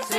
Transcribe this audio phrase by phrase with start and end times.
[0.00, 0.16] 算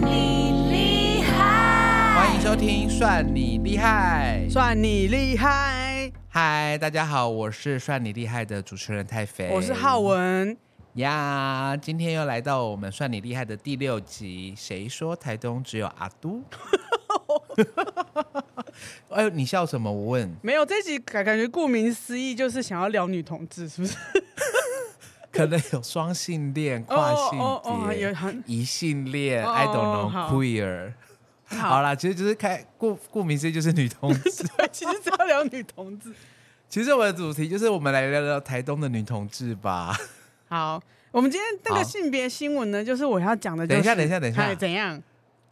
[0.00, 2.14] 你厉害。
[2.16, 6.10] 欢迎收听《算你厉害》，算你厉害。
[6.28, 10.56] 嗨，大家好，我是算你厉害的主持人太肥，我是浩文
[10.94, 11.76] 呀。
[11.76, 14.54] 今天又来到我们算你厉害的第六集。
[14.56, 16.42] 谁说台东只有阿都？
[19.10, 19.90] 哎呦，你笑什么？
[19.90, 20.36] 我问。
[20.42, 23.94] 没有，这集感感觉顾名思义就是想要聊女同志，是不是？
[25.32, 30.92] 可能有双性恋、跨性别、哦哦哦、有很异性恋、哦、，I don't know queer。
[31.46, 34.42] 好，好啦，其实就是开顾顾名思义就是女同志。
[34.56, 36.12] 对，其实只要聊女同志。
[36.68, 39.96] 其实我的主题就是我们来聊聊台东的女同志吧。
[40.48, 40.80] 好，
[41.12, 43.82] 我们今天那个性别新闻呢，就是我要讲的、就是。
[43.82, 45.00] 等一下，等一下，等一下，怎样？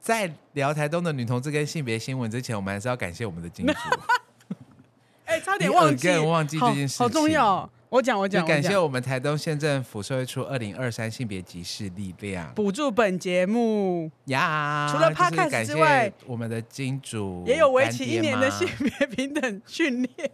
[0.01, 3.73] 在聊台东的女同志跟性别新闻之前，我们还是要感谢我们的金主。
[5.27, 7.71] 哎、欸，差点忘记，忘记这件事情，好，好重要、哦。
[7.91, 14.89] 我讲，我讲，感谢我们台东县政府社会处二零二三性别歧视力量补助本节目呀。
[14.91, 20.31] 除了 Podcast 之外，我们的金主也有为期一年的性别平等训练。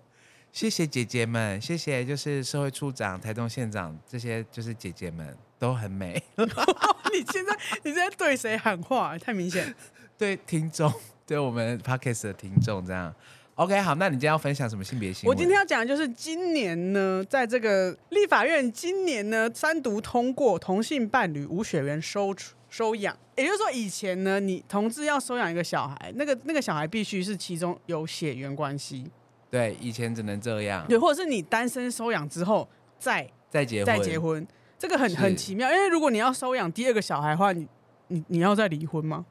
[0.55, 6.23] 谢谢姐姐们，谢谢就是社会处长、台东县长这些就是姐姐们都很美。
[6.39, 9.19] 你现在你在对谁喊话？
[9.19, 9.75] 太明显，
[10.17, 10.93] 对听众，
[11.27, 13.13] 对我们 Podcast 的听众这样。
[13.57, 15.35] OK，好，那你今天要分享什么性别新闻？
[15.35, 22.33] 我今天要讲的就是今年呢，在这个立法院今年呢三读通过同性伴侣无血缘收
[22.71, 29.11] 收养，也就是说以前呢，你同志要收养一个小孩，那个那个小孩必须是其中有血缘关系。
[29.55, 30.85] 对，以前只能这样。
[30.89, 34.45] 对，或者是你单身收养之后再再结婚再结婚，
[34.77, 37.69] 这个很很奇妙，因为如果你要收养第二个小孩的话，你
[38.09, 39.25] 你你要再离婚吗？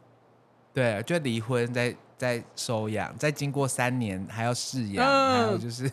[0.74, 1.94] 对，就离婚再。
[2.16, 5.92] 再收养，再经过三年还要试养，嗯，还有就是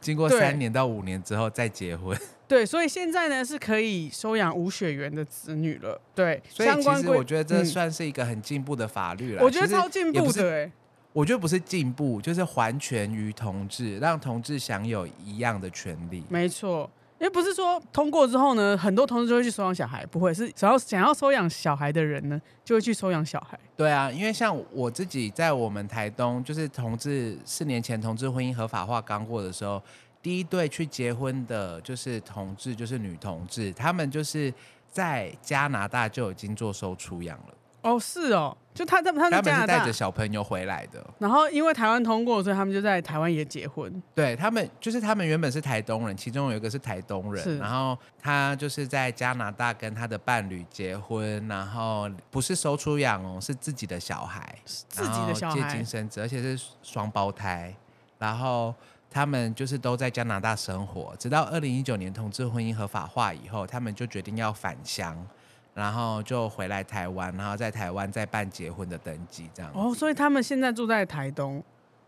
[0.00, 2.16] 经过三年到五年之后再结婚。
[2.46, 6.00] 对，所以现在呢是可以收养无血缘的子女了。
[6.14, 9.44] 对，所以其实我觉得这算是一个很进步的法律了，嗯。
[9.44, 10.72] 我觉得超进步的，欸，
[11.12, 16.24] 我觉得不是进步，就是还权于同志，让同志享有一样的权利。
[16.28, 16.90] 没错。
[17.18, 23.56] 因为不是说通过之后呢，很多同志就会去收养小孩，不会是想要想要收养小孩的人呢，就会去收养小孩。
[23.76, 29.80] 对啊，因为像我自己在我们台东，就是同志四年前同志婚姻合法化刚过的时候，
[30.20, 34.52] 第一对去结婚的就是同志，就是女同志，他们就是
[34.90, 37.54] 在加拿大就已经做收出养了。
[37.82, 44.02] 哦，是哦，就他在他们他们是带着小朋友回来的，然后因为台湾通过，所以他们就在台湾也结婚。
[44.14, 55.56] 对他们，就是他们原本是台东人，其中有一个是台东人，然后他就是在加拿大跟他的伴侣结婚，然后不是收出养哦，是自己的小孩，自己的小孩。
[55.56, 57.74] 借精生子，而且是双胞胎，
[58.18, 58.72] 然后
[59.10, 65.26] 他们就是都在加拿大生活，直到二零一九年同志婚姻合法化以后，他们就决定要返乡。
[65.74, 69.72] 然后就回来台湾，然后在台湾再办结婚的登记，这样。
[69.74, 71.62] 哦，所以他们现在住在台东。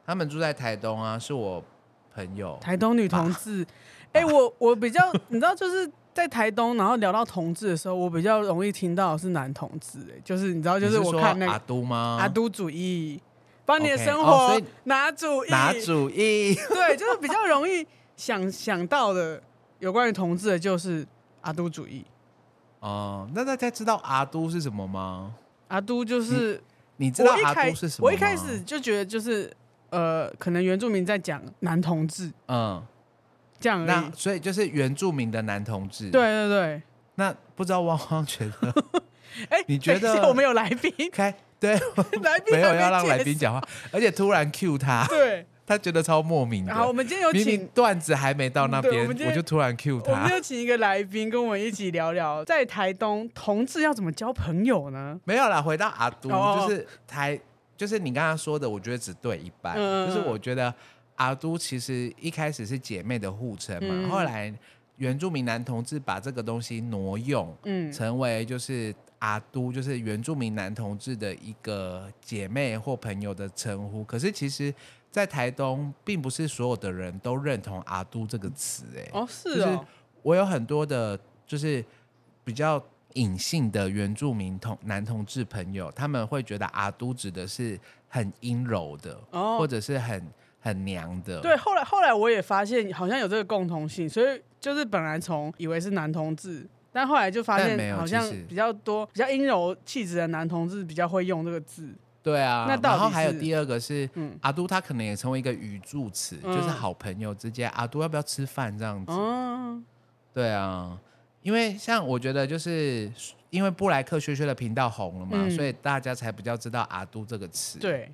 [0.06, 1.64] 他们住在台东啊，是我
[2.14, 2.58] 朋友。
[2.60, 3.66] 台东女同志，
[4.12, 12.18] 哎、欸，我我比较，你知道，就是在台东，然后聊到同志的时候，我比较容易听到是男同志，哎，就是你知道，就是我看那个阿都吗？
[12.20, 13.18] 阿都主义，
[13.64, 16.54] 帮你的生活拿主意，拿主意。
[16.68, 19.42] 对，就是比较容易想想到的
[19.78, 21.06] 有关于同志的，就是
[21.40, 22.04] 阿都主义。
[22.84, 25.34] 哦、uh，那大家知道阿都是什么吗？
[25.68, 26.62] 阿都就是
[26.98, 28.06] 你，你知道阿都是什么？
[28.06, 29.50] 我一开始就觉得就是
[29.88, 32.84] 呃，可能原住民在讲男同志，嗯，
[33.58, 33.86] 这样。
[33.86, 36.10] 那所以就是原住民的男同志。
[36.10, 36.82] 对对对。
[37.14, 38.74] 那不知道汪汪觉得？
[39.48, 40.92] 哎、欸，你觉得我们有来宾？
[41.10, 41.72] 开对，
[42.22, 45.06] 来宾没有要让来宾讲话，而且突然 cue 他。
[45.08, 45.46] 对。
[45.66, 46.74] 他觉得超莫名的。
[46.74, 50.12] 好，我们今天有请段子还没到那边，我就突然 cue 他。
[50.12, 55.18] 我们就请一个来宾跟我们一起聊聊，在台东同志要怎么交朋友呢？
[55.24, 57.40] 没有啦，回到阿都，就是台，
[57.78, 59.74] 就是你刚刚说的，我觉得只对一半。
[59.76, 60.72] 嗯、就是我觉得
[61.14, 64.52] 阿都其实一开始是姐妹的互称嘛、嗯，后来
[64.98, 74.04] 原住民男同志把这个东西挪用，嗯，成为就是阿都，就是原住民男同志的一个姐妹或朋友的称呼。
[74.04, 74.74] 可是其实。
[75.14, 79.78] 在台东，并不是所有的人都认同“阿都”这个词，哎，哦，是哦，就是
[80.22, 81.16] 我有很多的，
[81.46, 81.84] 就是
[82.42, 87.78] 比较隐性的原住民同男同志朋友，他们会觉得“阿都”指的是
[88.08, 90.20] 很阴柔的，哦，或者是很
[90.58, 91.40] 很娘的。
[91.40, 101.94] 对，后来后来我也发现，好像有这个共同性，所以就是本来从以为是男同志，但后来就发现好像比较多比较阴柔气质的男同志比较会用这个字。
[102.24, 109.12] 对啊，然后还有第二个是，嗯阿都他可能也成为一个语助词，嗯就是好朋友之间，阿都要不要吃饭这样子？
[109.12, 109.78] 哦，
[110.32, 110.98] 对啊，
[111.42, 113.12] 因为像我觉得就是
[113.50, 118.10] 因为布莱克薛薛的频道红了嘛，嗯所以大家才比较知道阿都这个词。，对，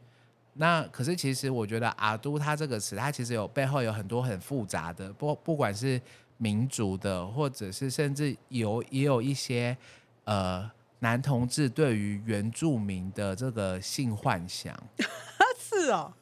[0.55, 6.01] 那可是其实我觉得阿都他这个词，它其实有背后有很多很复杂的，不不管是
[6.37, 9.77] 民族的，或者是甚至有也有一些
[10.25, 10.69] 呃
[11.00, 14.75] 男同志对于原住民的这个性幻想。
[15.58, 16.12] 是哦。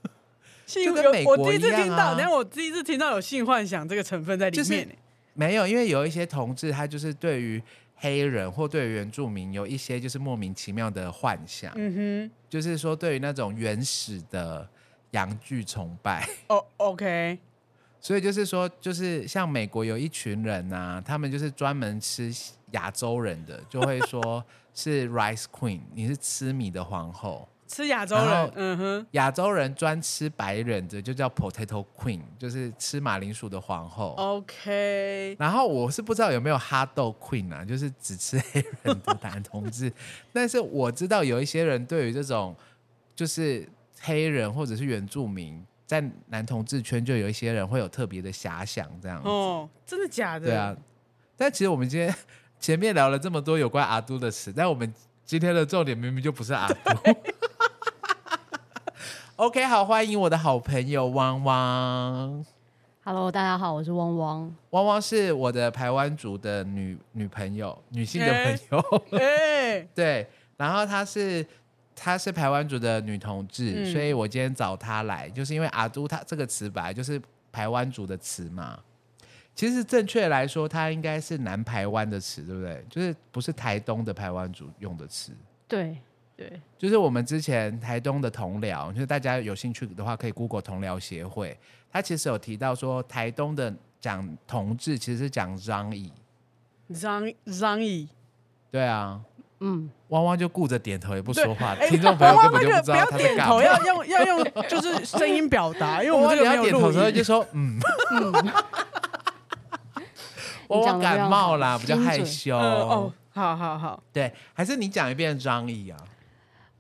[0.67, 4.99] 性就跟美国我第一样啊听到，等下我第一次听到有性幻想这个成分在里面、欸
[5.33, 7.63] 没有，因为有一些同志，他就是对于
[7.95, 14.69] 黑人或对于原住民有一些就是莫名其妙的幻想，嗯哼就是说对于那种原始的
[15.13, 16.21] 阳具崇拜。
[16.21, 17.39] 哼，哦，OK，
[18.01, 22.33] 所以就是说，就是像美国有一群人啊，他们就是专门吃
[22.73, 27.49] 亚洲人的，就会说 是 rice queen，你是吃米的皇后。
[27.67, 34.15] 吃亚洲人，嗯哼，亚洲人专吃白人的，就叫 potato queen，就是吃马铃薯的皇后。
[34.17, 39.93] 哦 OK，然后我是不知道有没有哈豆 queen 啊，就是只吃黑人的男同志。
[40.33, 42.57] 但是我知道有一些人对于这种
[43.15, 43.69] 就是
[44.01, 49.27] 黑人或者是原住民，在男同志圈就有一些人会有特别的遐想这样子。
[49.27, 50.45] 哦，真的假的？
[50.45, 50.77] 对啊，
[51.35, 52.15] 但其实我们今天
[52.61, 54.93] 前面聊了这么多有关阿都的词，但我们
[55.25, 56.75] 今天的重点明明就不是阿都。
[59.37, 62.45] OK，好，欢迎我的好朋友汪汪。
[63.03, 64.55] Hello，大家好，我是汪汪。
[64.71, 69.03] 汪汪是我的台湾族的女女朋友，女性的朋友。
[69.19, 71.47] 哎、 对，然后她是
[71.99, 78.79] 她是排湾族的女同志，嗯所以我今天找她来，就是因为阿都她这个词本来就是排湾族的词嘛。
[79.55, 82.85] 其实正确来说，它应该是南台湾的词，对不对？
[82.89, 85.33] 就是不是台东的台湾族用的词。
[85.67, 85.99] 对
[86.37, 91.59] 对，就是我们之前台东的同僚，就是大家有兴趣的话，可以 Google 同僚协会，
[91.91, 96.13] 他其实有提到说，台东的讲同志其实是讲张乙，
[96.95, 97.25] 张
[97.59, 98.09] 张毅，
[98.71, 99.21] 对啊，
[99.61, 103.65] 嗯，汪汪就顾着点头也不对说话，哎听众朋友根本就不要不知道他在点头，干嘛。
[103.65, 107.11] 要用要用就是声音表达，因为我汪汪你们这个没有要点头的时候。
[107.11, 107.79] 就说嗯，
[110.69, 112.57] 汪汪你讲得非常感冒啦，比较害羞。
[112.57, 115.99] 呃哦，好好好，对，还是你讲一遍张乙啊，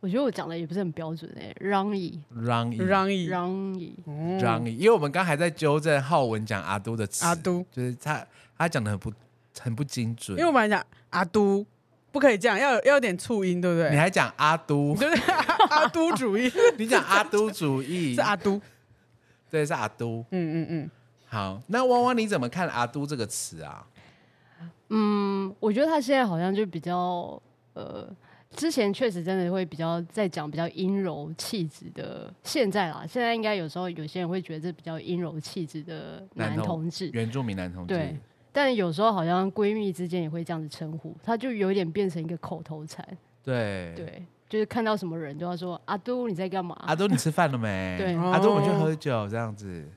[0.00, 3.50] 我觉得我讲的也不是很标准哎、让乙张乙，张毅，让
[3.80, 8.24] 乙，嗯张乙，因为我们刚还在纠正浩文讲阿都的词，阿都，就是他
[8.56, 9.12] 他讲的很不
[9.60, 11.64] 很不精准，因为我们来讲阿都，
[12.18, 13.90] 不可以这样，要有要有点促音，对不对？
[13.90, 15.22] 你还讲阿都，就是
[15.70, 18.60] 阿都主义， 你讲阿都主义是阿都，
[19.48, 20.24] 对，是阿都。
[20.32, 20.90] 嗯嗯嗯，
[21.28, 23.86] 好，那汪汪你怎么看阿都这个词啊？
[24.88, 27.40] 嗯，我觉得他现在好像就比较
[27.74, 28.08] 呃，
[28.56, 37.94] 之前确实真的会比较在讲比较阴柔气质的，现在啦，现在应该有时候有些人会觉得这比较阴柔气质的男同志，原住民男同志。
[37.94, 38.16] 对
[38.60, 43.06] 但有时候好像闺蜜之间也会这样子称呼，她就有点变成一个口头禅，
[43.40, 46.74] 对对，就是看到什么人都要说阿都你在干嘛？
[46.80, 47.94] 阿都你吃饭了没？
[47.96, 49.88] 对阿都我们去哦喝酒这样子。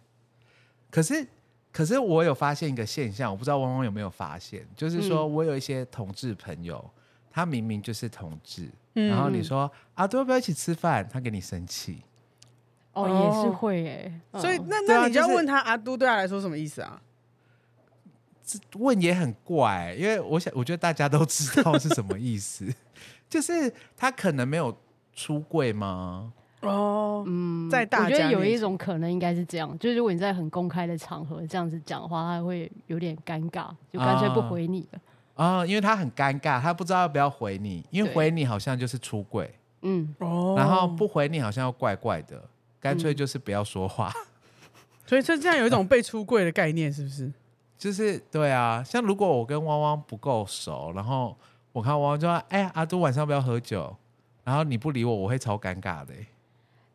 [0.92, 1.26] 可是，
[1.72, 6.88] 可是我有发现一个现象，我不知道汪汪有没有发现，就是说嗯我有一些同志朋友，
[7.32, 12.04] 他明明就是同志，嗯然后你说阿都要不要一起吃饭，他给你生气。
[12.94, 17.02] 哦，哦也是会哎、嗯所以那那你就要就是问他阿都对他来说什么意思啊？
[18.78, 22.66] 问也很怪、因为我想，我觉得大家都知道是什么意思，
[23.30, 24.76] 就是他可能没有
[25.14, 26.34] 出柜吗？
[26.62, 35.00] 哦，嗯在大我觉得有一种可能应该是这样，就是如果你在很公开的场合这样子讲的话，他会有点尴尬，就干脆不回你了。
[35.34, 42.44] 啊、因为他很尴尬，他不知道要不要回你，因为回你好像就是出柜，嗯，哦然后不回你好像又怪怪的，
[42.80, 44.14] 干脆就是不要说话。
[45.08, 47.32] 所以这这样有一种被出柜的概念，是不是？
[47.82, 51.36] 就是对啊，像如果我跟汪汪不够熟，然后
[51.72, 53.96] 我看汪汪就说：“哎、阿都晚上不要喝酒？”
[54.46, 56.28] 然后你不理我，我会超尴尬的、欸。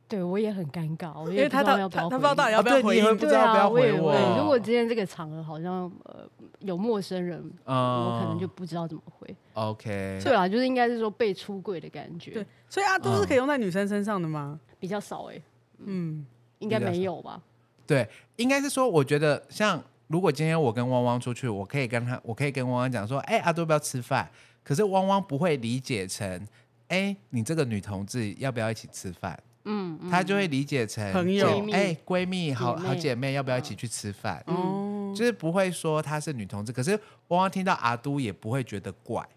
[0.07, 4.15] 对我也很尴尬，因为他到他他不知道到底要不要回应不知道要不要回我。
[4.39, 6.21] 如果今天这个场合好像呃
[6.61, 9.35] 有陌生人，嗯我可能就不知道怎么回。
[9.55, 14.61] OK，对啊，就是应该是说被出柜的感觉对，所以阿都是可以用在女生身上的吗？
[14.79, 15.43] 比较少哎、
[15.79, 16.25] 嗯，
[16.61, 17.43] 应该没有吧？
[17.85, 24.31] 对，应该是说，我觉得像如果今天我跟汪汪出去，我可以跟他，我可以跟汪汪讲说：“哎、阿都要不要吃饭？”
[24.63, 26.47] 可是汪汪不会理解成
[26.89, 30.11] ：“哎、你这个女同志要不要一起吃饭？”嗯，嗯。
[30.11, 31.47] 他就会理解成朋友。
[31.47, 34.43] 姐哎，闺蜜好好姐妹要不要一起去吃饭？
[34.47, 36.93] 哦，就是不会说她是女同志，可是
[37.29, 39.29] 汪汪听到阿都也不会觉得怪。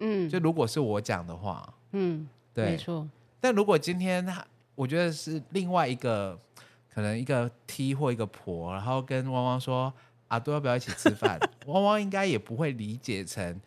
[0.00, 0.28] 嗯。
[0.28, 2.64] 就如果是我讲的话，嗯，对。
[2.66, 3.08] 没对，错，
[3.40, 4.44] 但如果今天他，
[4.74, 6.38] 我觉得是另外一个，
[6.92, 9.92] 可能一个 T 或一个婆，然后跟汪汪说
[10.28, 11.38] 阿都要不要一起吃饭？
[11.66, 13.60] 汪汪应该也不会理解成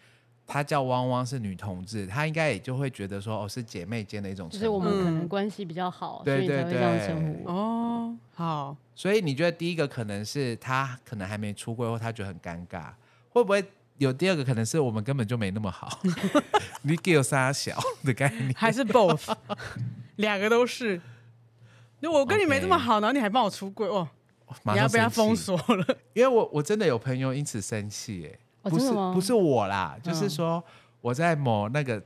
[0.47, 8.75] 她叫汪汪是女同志，她应该也就会觉得说哦是姐妹间的一种，就是我们可能关系比较好，对对对，这样称呼哦，好。
[8.95, 12.91] 所以你觉得第一个可能是她可能还没出柜，或她觉得很尴尬，
[13.29, 13.63] 会不会？
[13.97, 15.99] 有第二个可能是我们根本就没那么好，
[16.81, 19.31] 你给我撒小的概念，还是 both，
[20.15, 20.99] 两个都是。
[22.01, 24.07] 那我跟你没这么好，然后你还帮我出柜，哦，
[24.63, 25.97] 你要被他封锁了。
[26.13, 28.29] 因为我我真的有朋友因此生气，
[28.63, 30.63] 哎，不是不是我啦，就是说
[31.01, 32.01] 我在某那个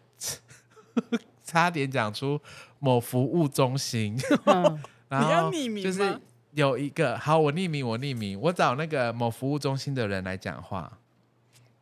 [1.44, 2.40] 差点讲出
[2.80, 4.18] 某服务中心，
[5.10, 6.20] 然后就是
[6.54, 11.00] 有一个好，我匿名，我匿名，我找那个某服务中心的人来讲话。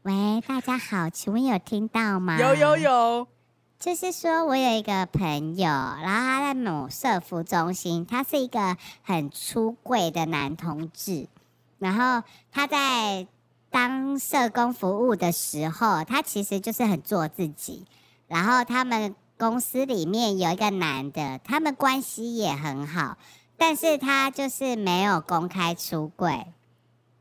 [0.03, 2.38] 喂，大家好，请问有听到吗？
[2.38, 3.27] 有有有，
[3.84, 11.28] 就是说我有一个朋友，然后他在某社服中心，他是一个很出柜的男同志，
[11.80, 13.28] 然后他在
[13.70, 17.86] 当社工服务的时候，他其实就是很做自己，
[18.30, 23.18] 然后他们公司里面有一个男的，他们关系也很好，
[23.58, 26.48] 但是他就是没有公开出柜。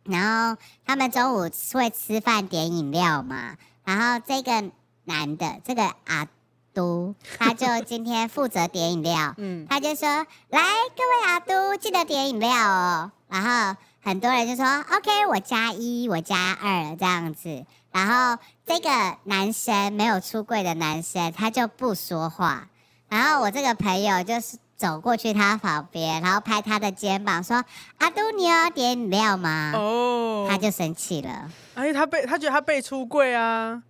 [0.04, 4.71] 然后他们中午会吃饭点饮料嘛，然后这个
[5.02, 6.28] 男的这个阿
[6.73, 10.09] 都，他就今天负责点饮料，嗯，他就说
[10.50, 10.61] ：“来，
[10.97, 22.69] 各位阿都，记得点饮料哦。”然后很多人就说：“OK，我加一，我加二这样子。”然后这个男生没有出柜的男生，他就不说话。
[23.09, 24.59] 然后我这个朋友就是。
[24.75, 27.64] 走过去他旁边，然后拍他的肩膀说
[27.99, 31.49] ：“阿都，你要点饮料吗？”哦，他就生气了。
[31.75, 33.81] 哎，他被他觉得他被出柜啊！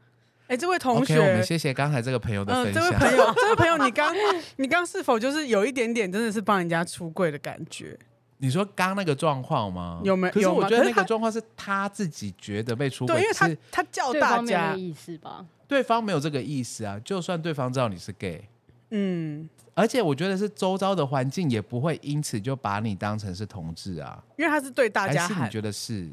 [0.52, 2.82] 哎，这位同学，okay, 我们谢谢刚才这个朋友的分享。
[2.82, 4.14] 嗯、这位朋友， 这位朋友，你刚
[4.56, 7.98] 你刚是否就是有一点点真的是帮人家出柜的感觉？
[8.36, 10.02] 你说刚那个状况吗？
[10.04, 10.32] 有没有？
[10.34, 15.46] 可是我觉得那个状况是他自己觉得被出柜，对，因为他他叫大家意思吧？
[15.66, 18.46] 对方没有这个意思啊，就算对方知道你是 gay，
[18.90, 19.48] 嗯。
[19.74, 25.28] 而且我觉得是周遭的环境也不会因此就把你当成是同志啊，因为他是对大家喊。
[25.28, 26.10] 还是你觉得是？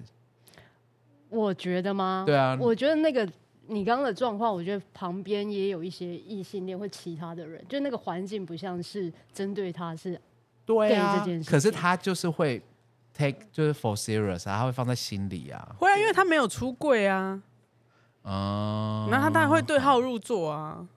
[1.27, 2.23] 我觉得吗？
[2.25, 3.27] 对啊，我觉得那个
[3.69, 10.19] 你刚刚的状况，我觉得旁边也有一些异性恋或其他的人，就那个环境不像是针对他是
[10.65, 11.49] 对啊这件事。
[11.49, 12.61] 可是他就是会
[13.13, 15.75] take 就是 for serious 啊，他会放在心里啊。
[15.77, 17.41] 会啊，因为他没有出柜啊。
[18.23, 19.11] 哦、嗯。
[19.11, 20.87] 那他当然会对号入座啊。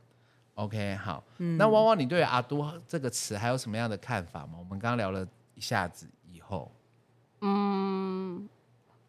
[0.54, 4.52] OK，好，嗯、那汪汪，你对“阿都”这个词还有什么样的看法吗？
[4.58, 6.70] 我们刚刚聊了一下子以后，
[7.40, 8.46] 嗯，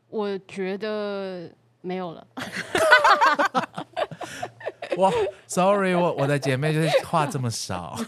[0.07, 1.51] 我觉得
[1.83, 2.25] 没有了。
[4.97, 5.11] 哇
[5.47, 7.99] ，Sorry，我我的姐妹就是话这么少，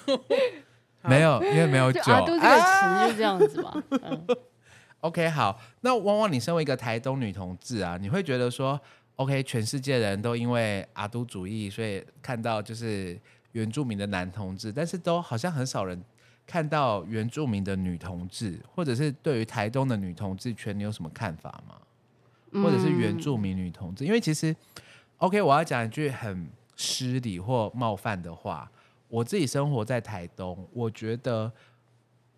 [1.04, 2.02] 没有，因为没有酒。
[2.12, 3.84] 阿都这个词就这样子嘛。
[3.90, 4.28] 嗯、
[5.02, 8.80] OK，好，那汪汪，你身为一个台东女同志啊，你会觉得说
[9.16, 13.20] ？OK，全世界人都因为阿都主义，所以看到就是
[13.52, 16.02] 原住民的男同志，但是都好像很少人
[16.46, 21.76] 看到原住民的女同志，或者是对于台东的女同志圈，你有什么看法吗？
[22.62, 24.04] 或者是原住民女同志？
[24.04, 24.56] 嗯、因为其实
[25.18, 28.72] ，OK，我要讲一句很失礼或冒犯的话，
[29.08, 31.52] 我自己生活在台东，我觉得，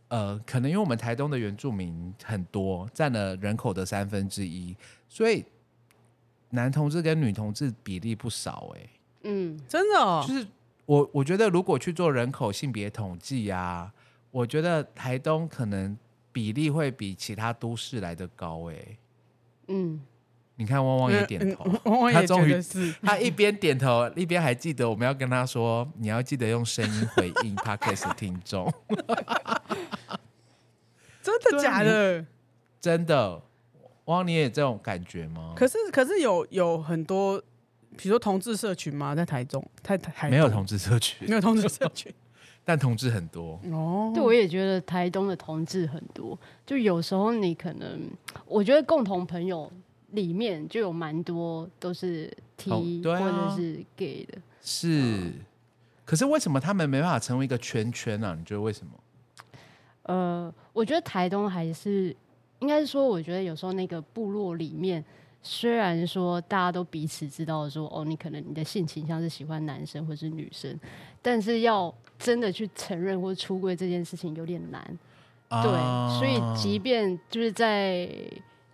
[0.08, 4.76] 呃，可能因为我们台东的原住民很多，占了人口的三分之一，
[5.08, 5.46] 所以。
[6.52, 8.90] 男同志跟女同志比例不少哎、欸，
[9.24, 10.48] 嗯，真的哦，就是
[10.86, 13.92] 我我觉得如果去做人口性别统计啊，
[14.32, 15.98] 我觉得台东可能
[16.32, 18.98] 比例会比其他都市来的高哎、欸，
[19.68, 20.02] 嗯，
[20.56, 28.74] 你看汪汪也点头，嗯、汪汪也觉得是，他终于他一边点头 一边还记得我们要跟他说，你要记得用声音回应 Podcast 听众，
[31.22, 32.26] 真的假的？
[32.80, 33.42] 真的。
[34.06, 35.54] 汪，你也有这种感觉吗？
[35.54, 37.38] 可是，可是有有很多，
[37.98, 39.14] 比如说同志社群吗？
[39.14, 42.10] 在台中，台台没有同志社群，没有同志社群，
[42.68, 44.12] 但同志很多哦。
[44.14, 46.38] 对，我也觉得台东的同志很多。
[46.66, 48.02] 就有时候你可能，
[48.46, 49.72] 我觉得共同朋友
[50.12, 52.84] 里面就有蛮多都是 T、哦
[53.14, 54.38] 啊、或者是 gay 的。
[54.62, 55.34] 是，嗯、
[56.04, 58.36] 可是为什么他们没办法成为一个圈圈呢、啊？
[58.38, 58.92] 你觉得为什么？
[60.04, 62.14] 呃，我觉得台东还是。
[62.60, 65.06] 应该是说，我觉得有时候那个部落里面，
[65.44, 70.76] 虽然说大家都彼此知道说，哦，你可能你的性倾向是喜欢男生或是女生，
[71.22, 75.00] 但是要真的去承认或出柜这件事情有点难。
[75.50, 78.10] 啊、对，所以即便就是在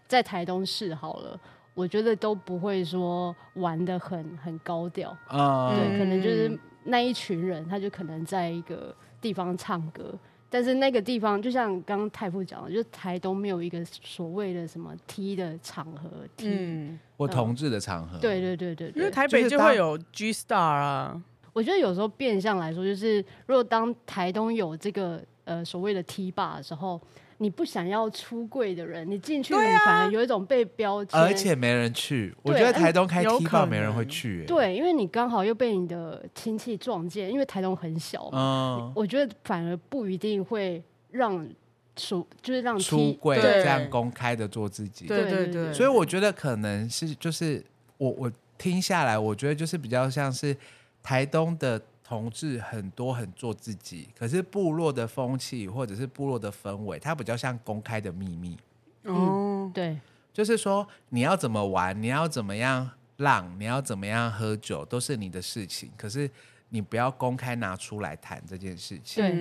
[0.08, 1.40] 在台东市好了，
[1.76, 5.16] 我觉得都不会说玩的很很高调。
[5.28, 10.18] 啊，对，可能就是那一群人，他就可能在一个地方唱歌，
[10.50, 19.12] 但是那个地方就像刚刚太傅讲的，就是台东没有一个所谓的什么 T 的场合，T，嗯，或同志的场合，对对对对对，因为。
[19.12, 21.22] 台北就会有 G Star 啊，
[21.54, 27.00] 我觉得有时候变相来说，就是如果当台东有这个呃所谓的 T 吧的时候。
[27.40, 32.34] 你不想要出柜的人，你进去你反而有一种被标签，而且没人去。
[32.42, 38.78] 我觉得台东开 T 吧没人会去，对，因为你刚好又被你的亲戚撞见，因为台东很小嘛。
[38.80, 40.82] 嗯，我觉得反而不一定会
[41.12, 41.46] 让
[41.98, 45.08] 出，就是让出柜这样公开的做自己。
[45.08, 45.74] 对对对。
[45.74, 47.62] 所以我觉得可能是就是
[47.98, 50.56] 我我听下来，我觉得就是比较像是
[51.04, 51.80] 台东的。
[52.06, 58.58] 同志很多很做自己，可是部落的风气或者是部落的氛围，它比较像公开的秘密。
[59.04, 59.98] 嗯，对，
[60.34, 65.90] 就是说你要怎么玩，你要怎么样浪，你要怎么样喝酒，都是你的事情。
[65.96, 66.30] 可是
[66.70, 69.24] 你不要公开拿出来谈这件事情。
[69.24, 69.32] 对，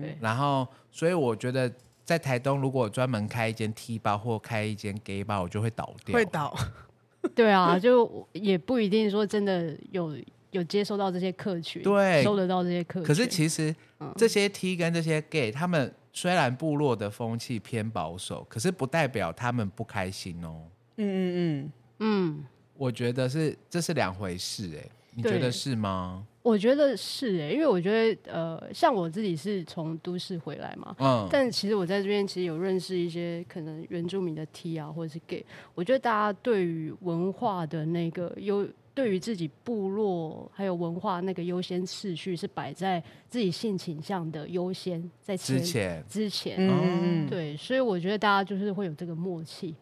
[0.00, 0.18] 对。
[0.20, 1.72] 然后，所以我觉得
[2.04, 6.14] 在台东，如果专门开一间 T 吧或开一间 gay 吧，我就会倒掉。
[6.14, 6.54] 会倒。
[7.34, 10.14] 对啊，就也不一定说真的有。
[10.50, 13.02] 有接收到这些客群，对，收得到这些客群。
[13.06, 13.74] 可是其实
[14.16, 20.62] 这些 T 跟这些 gay，他们虽然部落的风气偏保守，可是不代表他们不开心哦。
[20.96, 22.44] 嗯嗯嗯嗯，
[22.76, 26.26] 我觉得是这是两回事哎，你觉得是吗？
[26.42, 38.66] 我觉得是哎，因为我觉得呃，像我自己是从都市回来嘛，嗯，但其实我在这边其实有认识一些可能原住民的 T 啊，或者是 gay，我觉得大家对于文化的那个优。
[38.98, 46.04] 对于自己部落还有文化那个优先次序是摆在自己性倾向的优先在前之前。
[46.08, 49.72] 之前，嗯，对，所以我觉得大家就是会有这个默契，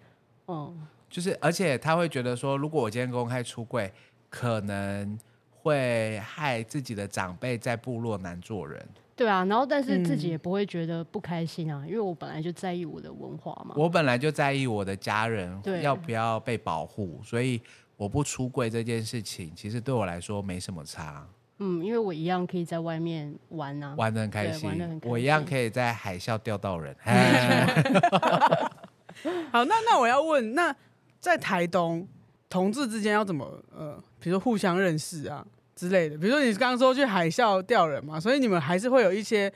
[0.48, 3.90] 嗯，就是而且他会觉得说，如果我今天公开出柜，
[4.28, 5.18] 可能
[5.48, 17.58] 会害自己的长辈在部落难做人，对啊，然后但是自己也不会觉得不开心啊，因为我本来就在意我的文化嘛，我本来就在意我的家人要不要被保护，所以。
[17.96, 21.26] 我不出柜这件事情，其实对我来说没什么差。
[21.58, 25.00] 嗯，因为我一样可以在外面玩啊，玩的很开心。
[25.04, 26.94] 我一样可以在海啸钓到人。
[29.50, 30.74] 好，那那我要问，那
[31.18, 32.06] 在台东
[32.50, 36.18] 同志之间要怎么呃，比如说互相认识啊之类的？
[36.18, 39.50] 比如说你刚刚说去海啸钓人嘛，所以你们还是会有一些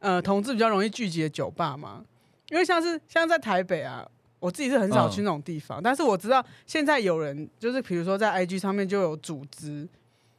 [0.00, 2.04] 呃同志比较容易聚集的酒吧嘛？
[2.50, 4.06] 因为像是像在台北啊。
[4.46, 9.88] 我自己是很少去那种地方，嗯、但是我知道现在有人就是，比如说在 IG 上面就有组织，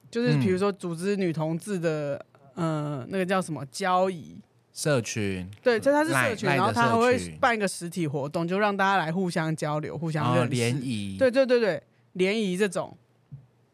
[0.10, 4.38] 就是比如说组织女同志的，嗯、呃，那个叫什么交易
[4.74, 12.98] 社群，对，就它是社群，然后它还会办一个实体活动，就让大家来互相交流、互相认识、联谊，对对对对，联谊这种。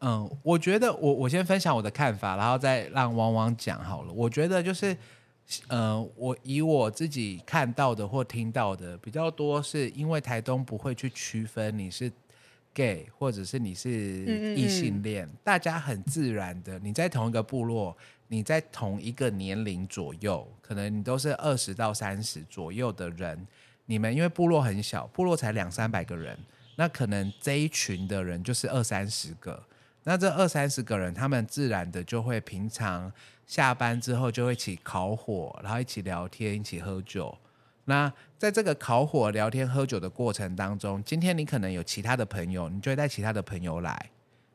[0.00, 4.12] 嗯，我觉得我我先分享我的看法，然后再让汪汪讲好了。
[4.12, 4.96] 我觉得就是。
[5.68, 12.10] 呃，我以我自己看到的或听到的比较多，是因为台东不会去区分你是
[12.72, 13.90] gay 或者是你是
[14.56, 17.94] 异性恋，嗯嗯嗯，大家很自然的，你在同一个部落，
[18.26, 23.46] 你在同一个年龄左右，可能你都是二十到三十左右的人，
[23.84, 26.36] 你们因为部落很小，部落才两三百个人，
[26.76, 29.62] 那可能这一群的人就是二三十个，
[30.04, 33.12] 那这二三十个人，他们自然的就会平常。
[33.46, 37.36] 下班之后就会一起烤火，然后一起聊天，一起喝酒。
[37.86, 44.10] 那在这个烤火、聊天、喝酒的过程当中，今天你可能有其他的朋友，你就会带其他的朋友来。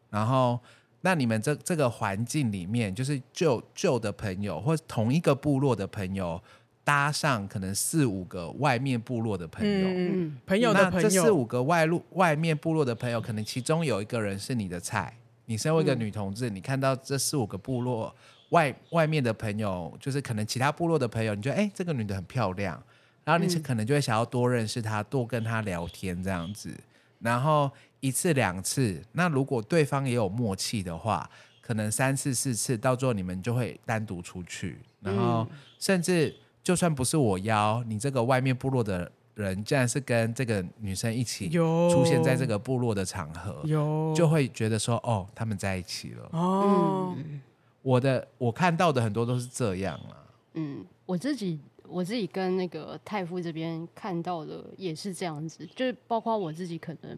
[0.09, 0.59] 然后，
[1.01, 6.41] 那你们这这个环境里面，就是旧旧的朋友，或同一个部落的朋友，
[6.83, 11.07] 搭上可能四五个外面部落的朋友，嗯，朋友的朋友。
[11.07, 15.15] 这四五个外路外面部落的朋友，可能其中有一个人是你的菜。
[15.45, 18.13] 你身为一个女同志，嗯，你看到这四五个部落。
[18.49, 22.81] 外外面的朋友，就是可能其他部落的朋友，你觉得哎、欸，这个女的很漂亮，
[23.23, 26.71] 然后你是可能就会想要多认识她，多跟她聊天这样子。
[27.19, 31.29] 然后一次两次，那如果对方也有默契的话，
[31.61, 34.79] 可能三次四次，到最后你们就会单独出去。
[35.01, 36.33] 然后甚至
[36.63, 43.63] 就算不是我邀你，这个外面部落的人，竟然是跟这个女生一起出现在这个部落的场合，
[44.15, 47.13] 就会觉得说哦，他们在一起了哦。
[47.17, 47.41] 嗯
[47.81, 50.25] 我的我看到的很多都是这样啊。
[50.53, 57.17] 嗯，我自己我自己跟那个太夫这边看到的也是这样子，就是包括我自己可能，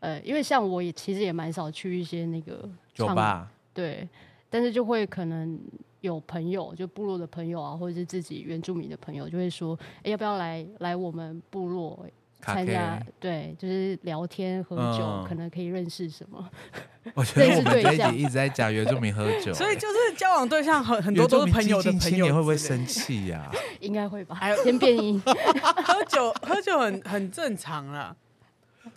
[0.00, 4.08] 呃，因为像我也其实也蛮少去一些那个酒吧，对，
[4.48, 5.58] 但是就会可能
[6.00, 12.10] 有朋友，就部落的朋友啊，或者是自己原住民的朋友，就会说，哎，要不要来来我们部落卡
[12.42, 16.48] 参加对，就是聊天喝酒，嗯可能可以认识什么。
[17.14, 23.50] 我觉得 我们这一类似对象集一直在讲原住民喝酒， 所以就是交往对象很很多都是朋友的朋友，会不会生气呀？
[23.80, 24.64] 应该会吧还有？
[24.64, 28.14] 先变音，喝酒喝酒很很正常啦，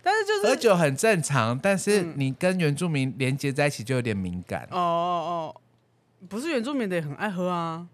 [0.02, 4.66] 但是就是喝酒很正常，但是嗯你跟原住民连接在一起就有点敏感。
[4.70, 5.60] 哦哦哦，
[6.28, 7.86] 不是原住民的也很爱喝啊。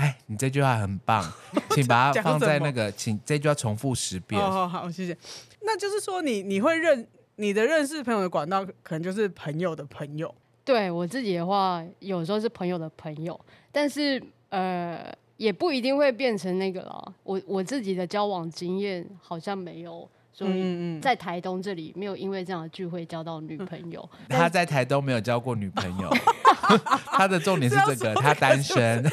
[0.00, 1.22] 哎，你这句话很棒，
[1.76, 4.40] 请把它放在那个，请这句话重复十遍。
[4.40, 5.14] 哦，好好，谢谢。
[5.60, 10.34] 那就是说你你会认你的认识朋友的管道，可能就是朋友的朋友。
[10.64, 13.38] 对我自己的话，有时候是朋友的朋友，
[13.70, 17.14] 但是呃，也不一定会变成那个了。
[17.22, 20.08] 我我自己的交往经验好像没有，
[20.40, 24.08] 所以嗯嗯在台东这里没有因为这样的聚会交到女朋友。
[24.26, 26.10] 他在台东没有交过女朋友
[27.12, 29.04] 他的重点是这个，他单身。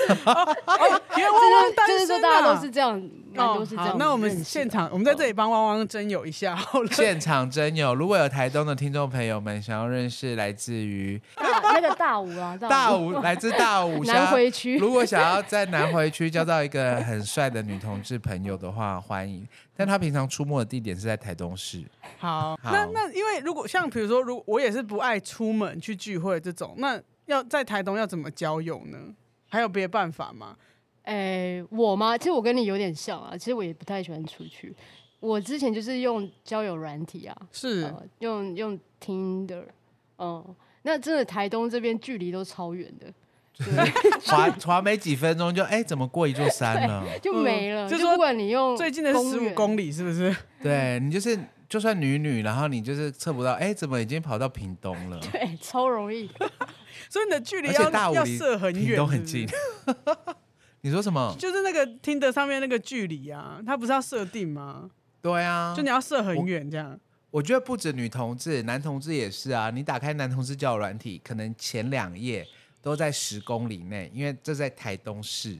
[1.17, 2.91] 因为汪就汪单是就是说大家啊都是这样，
[3.33, 6.87] 蛮多是这样、好，那我们现场，我们在这里帮汪汪征友一下好了。
[6.91, 19.45] 现场征友，如果有台东的听众朋友们想要认识来自于那个大武啊，大武，来自大武南乡回区如果想要在南回区交到一个很帅的女同志朋友的话，欢迎。
[19.77, 21.83] 但他平常出没的地点是在台东市。
[22.17, 28.97] 好，好那那因为如果像比如说，如果我也是不爱出门去聚会这种，那要在台东要怎么交友呢？
[29.47, 30.57] 还有别的办法吗？
[31.03, 32.17] 哎、我吗？
[32.17, 34.75] 其实我跟你有点像啊，其实我也不太喜欢出去。
[35.19, 39.63] 我之前就是用交友软体啊，是呃、用用 Tinder，
[40.17, 43.13] 嗯，那真的台东这边距离都超远的，对，
[44.25, 47.03] 滑滑没几分钟就哎，怎么过一座山了？
[47.21, 47.87] 就没了。
[47.87, 50.35] 嗯就说就不管你用最近的十五公里，是不是？
[50.61, 55.19] 对你就是就算女女，然后你就是测不到，哎，怎么已经跑到屏东了？
[55.31, 56.29] 对，超容易。
[57.09, 59.47] 所以你的距离要要大武离屏设很远，东很近。
[60.81, 61.35] 你说什么？
[61.39, 64.89] 就是那个听得上面那个距离啊，它不是要设定吗？
[65.21, 66.99] 对啊，就你要设很远这样。
[67.31, 69.69] 我觉得不止女同志，男同志也是啊。
[69.69, 72.47] 你打开男同志交友软体，可能前两页
[72.87, 75.57] 都在十公里内，因为这在台东市。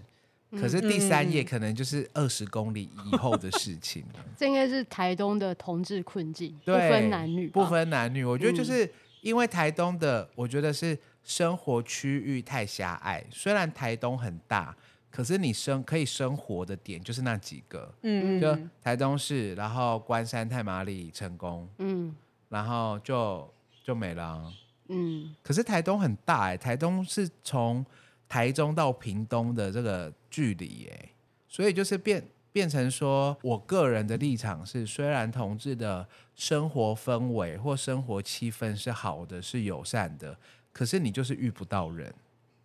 [0.52, 4.26] 可是第三页可能就是二十公里以后的事情了。
[4.38, 8.24] 这应该是台东的同志困境，不，分男女，不分男女。
[8.24, 13.22] 我觉得嗯就是因为台东的，我觉得是生活区域太狭隘。
[13.30, 14.74] 虽然台东很大，
[15.12, 22.16] 可是你生可以生活的点就是那几个，就嗯就，台东市，然后关山、太麻里、成功，嗯
[22.48, 24.54] 然后就就没了啊。
[24.90, 27.86] 嗯，可是台东很大哎、台东是从
[28.28, 31.10] 台中到屏东的这个距离哎、
[31.48, 40.38] 所以就是变变成说，我个人的立场是，虽然同志的生活氛围或生活气氛是好的，是友善的，
[40.72, 42.14] 可是你就是遇不到人，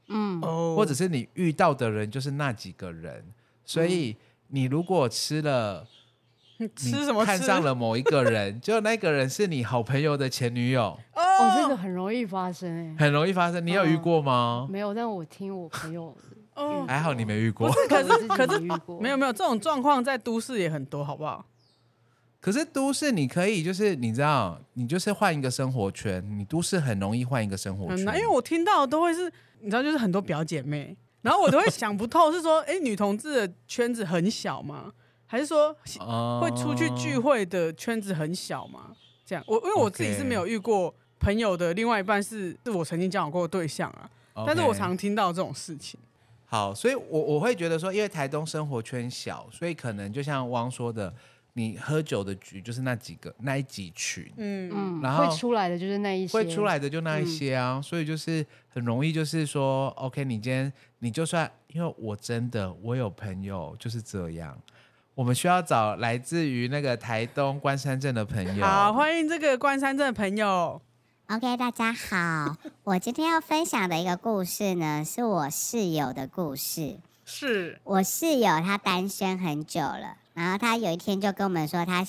[0.08, 0.40] 嗯。
[0.76, 3.24] 或者是你遇到的人就是那几个人，
[3.64, 4.16] 所以
[4.48, 5.86] 你如果吃了。
[5.86, 6.01] 你
[6.76, 7.26] 吃什么吃？
[7.26, 13.64] 看上了某一个人， 就那个人是你好朋友的前女友，哦，这个很容易发生哎、很容易发生。
[13.66, 14.66] 你有遇过吗？
[14.70, 16.16] 没有，但我听我朋友
[16.54, 17.70] 哦，还好你没遇过。
[17.88, 21.46] 可是可是没遇过没有没有这种状况在都市也很多，好不好？
[22.40, 27.96] 可是都市你可以，就是你知道，你就是换一个生活圈，你都市很容易换一个生活圈。
[27.98, 34.92] 很难，因为我听到的都会是，你知道，就是很多表姐妹，然后我都会想不透，是说，哎，女同志的圈子很小吗？
[35.32, 38.94] 还是说哦会出去聚会的圈子很小吗？
[39.24, 45.98] 这样，我因为我自己是没有遇过朋友的另外一半是是我曾经交往过的对象啊，但是我常听到这种事情。
[46.44, 51.10] 好，所以我我会觉得说，因为台东生活圈小，所以可能就像汪说的，
[51.54, 64.54] 你喝酒的局就是那几个那一几群，嗯，嗯，然后会出来的就是那一些，会出来的就那一些啊，所以就是很容易就是说，OK，你今天你就算，因为我真的我有朋友就是这样。
[65.14, 68.64] 我们需要找来自于那个台东关山镇的朋友。
[68.64, 70.80] 好，欢迎这个关山镇的朋友。
[71.28, 76.98] OK，大家好，我今天要分享的一个故事呢，是我室友的故事。
[77.26, 82.06] 是，我室友他单身很久了，然后他有一天就跟我们说他，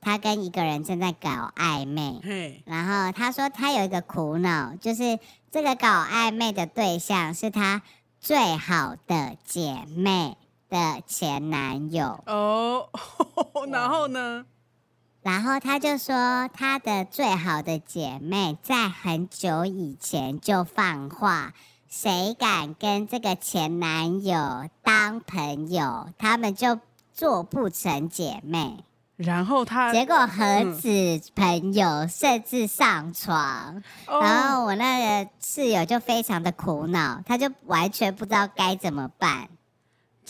[0.00, 5.18] 他跟一个人正在搞暧昧，嘿，然后他说他有一个苦恼，就是
[5.50, 7.82] 这个搞暧昧的对象是他
[8.20, 10.36] 最好的姐妹
[10.68, 12.22] 的前男友。
[12.26, 12.88] 哦，
[13.70, 14.46] 然后呢？
[15.22, 21.54] 然后他就说，他的最好的姐妹在很久以前就放话，
[21.88, 26.78] 谁敢跟这个前男友当朋友，他们就
[27.12, 28.84] 做不成姐妹。
[29.16, 33.82] 然后他，结果何止朋友，甚至上床。
[34.06, 39.48] 哦然后我那个室友就非常的苦恼，他就完全不知道该怎么办。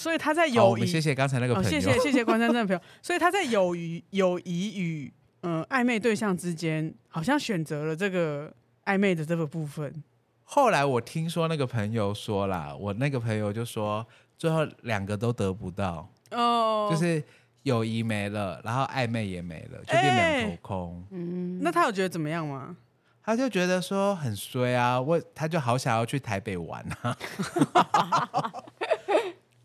[0.04, 1.70] 所以他在，友谊，我们谢谢刚才那个哦，朋友。
[1.70, 8.52] 谢谢谢谢关山镇的朋友， 所以他在友谊友谊与嗯、呃、暧昧对象之间，好像选择了这个
[8.84, 10.04] 暧昧的这个部分。
[10.42, 17.24] 后来我听说那个朋友说啦，我那个朋友就说，最后两个都得不到，哦，就是
[17.62, 21.02] 友谊没了，然后暧昧也没了，就变两头空。
[21.12, 22.76] 嗯，那他有觉得怎么样吗？
[23.22, 27.16] 他就觉得说很衰啊，我他就好想要去台北玩啊。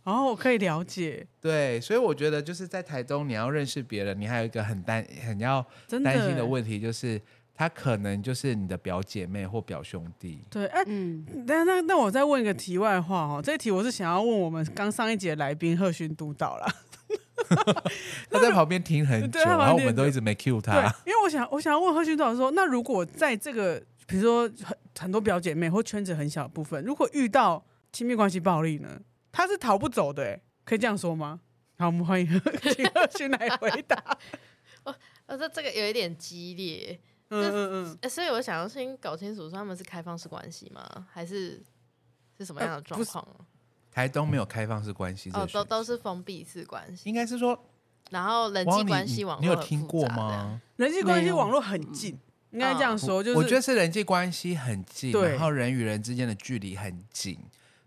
[0.04, 5.66] 哦，我可以了解，对，所以我觉得就是在台中，你要认识别人，你还有一个很担很要
[6.04, 7.22] 担心的问题，就是
[7.54, 10.42] 他可能就是你的表姐妹或表兄弟。
[10.50, 16.68] 对，哎、嗯，那那那我再问一个题外话哦，这一题我是想要问我们刚上一节来宾贺勋督导啦。
[18.30, 29.00] 他在旁边听很久， 然后我们都一直没 cue 对他。，因为我想我想要问贺勋督导说，那如果在这个比如说很很多表姐妹或圈子很小的部分，如果遇到亲密关系暴力呢，
[29.32, 31.40] 他是逃不走的，哎，可以这样说吗？
[31.78, 32.28] 好，我们欢迎
[32.76, 34.18] 请贺勋来回答。
[34.84, 34.96] 我
[35.28, 41.08] 我说这个有一点激烈，嗯嗯嗯，呃所以我想要先搞清楚，说他们是开放式关系吗？
[41.12, 41.64] 还是
[42.38, 43.28] 是什么样的状况？
[43.92, 47.60] 台东没有开放式关系哦，都都是封闭式关系，应该是说，
[48.12, 50.08] 然后人际关系网你有络很听过？
[50.10, 50.62] 吗？
[50.76, 52.18] 人际关系网络很近，
[52.52, 57.40] 应该这样说，就是我觉得是人际关系很近，然后人与人之间的距离很近，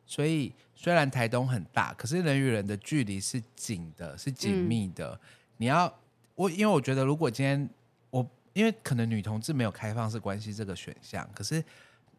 [0.04, 0.52] 所以
[0.82, 5.16] 虽然台东很大，可是人与人的距离是紧的，是紧密的。
[5.58, 5.86] 你要
[6.34, 7.70] 我，因为我觉得如果今天
[8.10, 11.62] 我，因为可能女同志没有开放式关系这个选项，可是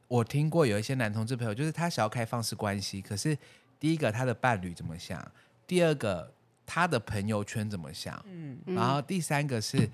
[0.08, 3.38] 我听过有一些男同志朋友，就是他想要开放式关系，可是
[3.78, 5.30] 第一个他的伴侣怎么想，
[5.67, 6.34] 第二个
[6.65, 9.89] 他的朋友圈怎么想，嗯，然后第三个是，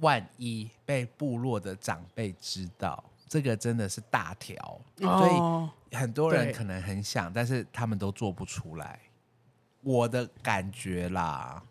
[0.00, 4.56] 万一被部落的长辈知道，这个真的是大条，
[5.02, 8.98] 哦，所以很多人可能很想，但是他们都做不出来。
[9.82, 11.62] 我的感觉啦，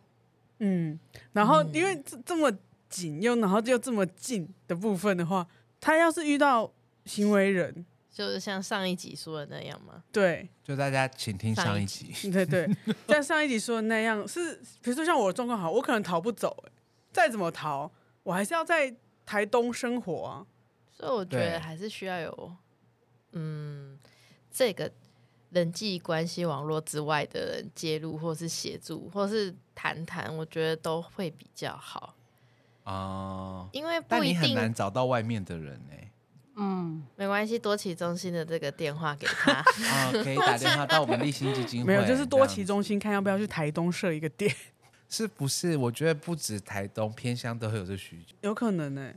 [0.60, 0.98] 嗯，
[1.34, 2.50] 然后因为这这么
[2.88, 5.46] 紧又然后又这么近的部分的话，
[5.82, 6.72] 他要是遇到
[7.04, 10.02] 行为人，就是像上一集说的那样吗？
[10.14, 12.32] 对，就大家请听上一集。
[12.32, 12.74] 对 对，
[13.10, 16.72] 像上一集说的那样，是比如说像我的状况好，我可能逃不走、欸，
[17.12, 17.92] 再怎么逃，
[18.24, 18.96] 我还是要在
[19.26, 20.48] 台东生活啊。
[21.00, 22.54] 所以我觉得还是需要有，
[23.32, 23.98] 嗯，
[24.52, 24.92] 这个
[25.52, 32.14] 人际关系网络之外的人介入，或是协助，或是谈谈，我觉得都会比较好，
[32.84, 35.96] 哦、因为不但你很一定难找到外面的人呢、
[36.58, 44.54] 嗯，没关系，多奇中心的这个电话给他，啊、可以打电话到我们立新基金会， 没有，就是多奇中心看要不要去台东设一个店，
[45.08, 45.78] 是不是？
[45.78, 48.36] 我觉得不止台东偏乡都会有这需求。
[48.42, 49.16] 有可能呢、欸。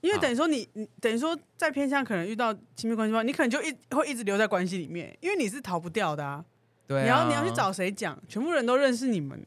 [0.00, 6.44] 因为等于说你，你等于说在偏向可能遇到亲密关系的话，你可能就一会一直留在关系里面，因为你是逃不掉的啊。
[6.86, 8.18] 对啊，你要你要去找谁讲？
[8.26, 9.40] 全部人都认识你们。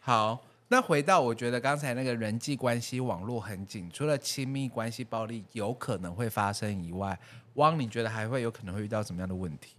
[0.00, 7.18] 好，那回到我觉得刚才那个人际关系网络很紧，除了亲密关系暴力有可能会发生以外，
[7.54, 9.76] 汪，你觉得还会有可能会遇到什么样的问题？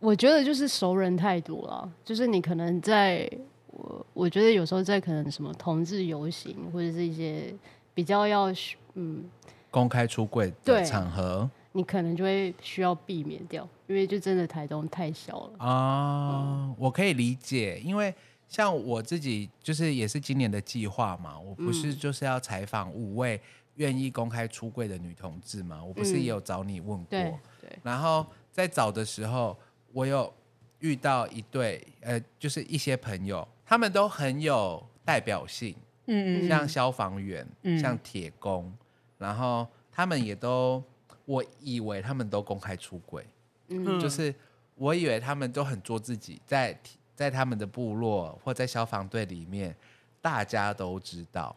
[0.00, 3.30] 我觉得就是熟人太多了，就是你可能在
[3.68, 7.54] 我我觉得有时候在可能什么同志游行或者是一些
[7.94, 8.52] 比较要
[8.94, 9.24] 嗯，
[9.70, 10.84] 公开出柜的对。
[10.84, 11.48] 场合。
[11.76, 15.58] 你可能就会需要避免掉，因为就真的台东太小了。
[15.58, 18.14] 啊，我可以理解，因为
[18.46, 23.40] 像我自己就是也是今年的计划嘛，我不是就是要采访五位
[23.74, 29.58] 愿意公开出柜的女同志嘛，我不是也有找你问过，对对，然后在找的时候，
[29.92, 30.32] 我有
[30.78, 35.74] 遇到一对呃，就是一些朋友，他们都很有代表性，
[36.06, 38.72] 嗯像消防员，嗯像铁工，
[39.18, 40.82] 然后他们也都，
[41.24, 43.26] 我以为他们都公开出轨。
[43.68, 44.34] 嗯就是
[44.74, 46.78] 我以为他们都很做自己，在
[47.14, 49.74] 在他们的部落或在消防队里面，
[50.20, 51.54] 大家都知道。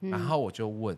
[0.00, 0.96] 然后我就问，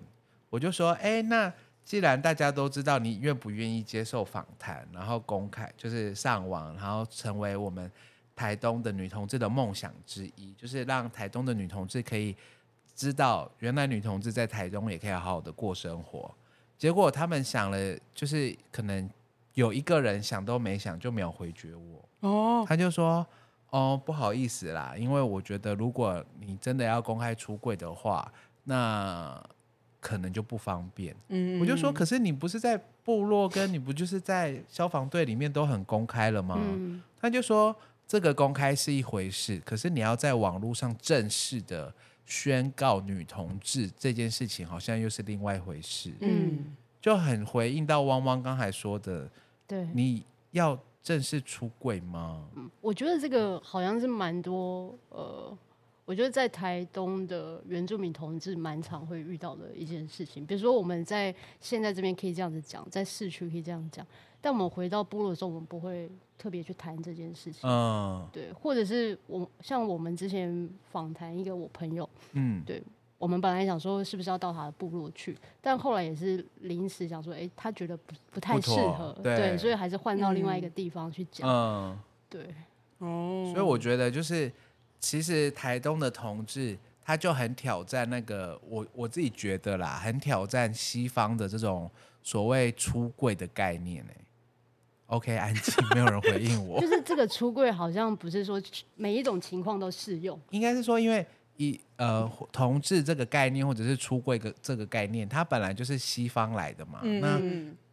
[0.50, 1.52] 我就说，哎，那
[1.84, 7.90] 既然大家都知道，你愿不愿意接受访谈，然后公开，就是上网，然后成为我们
[8.34, 12.36] 台东的女同志的梦想之一，就是让台东的女同志可以
[12.96, 16.34] 知道，原来女同志在台中也可以好好的过生活。
[16.78, 19.08] 结果他们想了，就是可能
[19.54, 23.26] 有一个人想都没想就没有回绝我，哦，他就说
[23.70, 28.30] ：“哦，不好意思啦，因为我觉得如果你真的要公开出柜的话，
[28.64, 29.42] 那
[30.00, 37.74] 可能就不方便。”嗯我就说：“可是你不是在部落，跟你不就是在消防队里面都很公开了吗？”嗯他就说
[38.06, 41.92] ：“这个公开是一回事，可是你要在网络上正式的
[42.26, 49.30] 宣告女同志这件事情，好像又是另外一回事。”嗯，就很回应到汪汪刚才说的，
[49.66, 52.48] 对，你要正式出柜吗？
[52.80, 55.56] 我觉得这个好像是蛮多呃，
[56.06, 60.46] 我觉得在台东的原住民同志蛮常会遇到的一件事情。
[60.46, 64.06] 比如说我们在现在这边可以这样子讲，在市区可以这样讲，
[64.40, 67.68] 但我们回到部落的时候，我们不会特别去谈这件事情。
[67.68, 72.82] 嗯，对，或者是我像我们之前访谈一个我朋友，嗯，对。
[73.18, 81.48] 我们本来想说是不是要到他的部落去，但后来也是临时想说，哎、欸，他觉得不不太适合，对，对，所以还是换到另外一个地方去讲。
[81.48, 82.54] 嗯，对，
[82.98, 84.52] 哦，所以我觉得就是，
[84.98, 91.90] 其实台东的同志他就很挑战那个，我我自己觉得啦，很挑战西方的这种
[92.22, 94.04] 所谓出柜的概念。
[94.08, 94.16] 哎
[95.06, 96.78] ，OK，安静，没有人回应我。
[96.82, 98.60] 就是这个出柜好像不是说
[98.94, 101.26] 每一种情况都适用，应该是说因为。
[101.58, 107.40] 一呃，同志这个概念，或者是出柜个这个概念，它本来就是西方来的嘛，嗯、那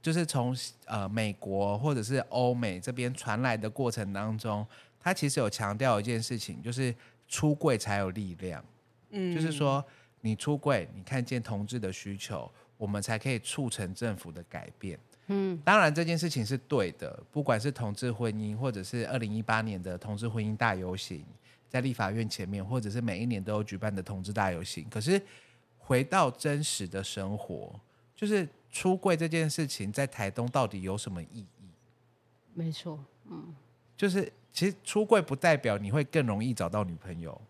[0.01, 4.67] 就是从呃美国或者是欧美这边传来的过程当中，
[5.03, 6.95] 它其实有强调一件事情，就是
[7.27, 8.63] 出柜才有力量，
[9.09, 9.83] 嗯，就是说
[10.21, 21.25] 你出柜，你看见同志的需求，我们才可以促成政府的改变，嗯，当然这件事情是对的，不管是同志婚姻，或者是二零一八年的同志婚姻大游行。
[21.69, 24.85] 在立法院前面，或者是每一年都有举办的同志大游行。
[24.91, 25.19] 可是
[25.79, 27.73] 回到真实的生活，
[28.15, 31.65] 就是出柜这件事情，在台东到底有什么意义？
[32.53, 33.55] 没错，嗯，
[33.95, 37.41] 就是其实出柜不代表你会更容易找到女朋友，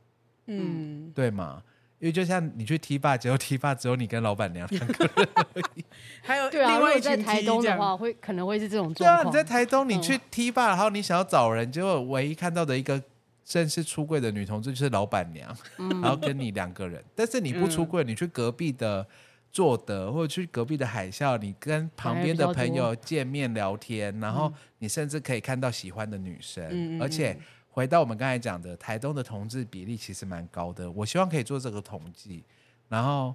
[0.47, 1.62] 嗯，对吗？
[1.99, 5.86] 因为就像你去 T 吧，只有 T 吧只有你跟老板娘两个人而已，
[6.21, 9.23] 还有对啊，另外一群如果在台东的话，会可能会是这种状况。
[9.23, 13.01] 对啊，你在台东，你去 T 吧，嗯，然后你想要找人，结果唯一看到的一个。
[13.45, 17.03] 正式出柜的女同志就是老板娘，嗯、然后跟你两个人。
[17.13, 19.06] 但是你不出柜，嗯、你去隔壁的
[19.53, 26.67] 做的，或者去隔壁的海啸，你跟旁边的朋友见面聊天，然后你甚至可以看到喜欢的女生。
[26.71, 27.39] 嗯、而且
[27.69, 30.89] 回到我们刚才讲的，台东的同志比例其实蛮高的。
[30.89, 32.43] 我希望可以做这个统计，
[32.89, 33.33] 然后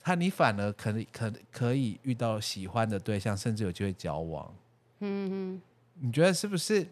[0.00, 4.52] 他你反而可能可可以遇到喜欢的对象，甚至有机会交往。
[4.98, 5.62] 嗯嗯，
[6.00, 6.84] 你觉得是不是？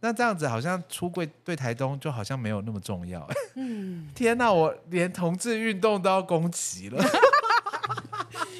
[0.00, 3.28] 那这样子好像出柜对台东就好像没有那么重要。
[3.54, 7.02] 嗯， 天哪，我连同志运动都要攻击了，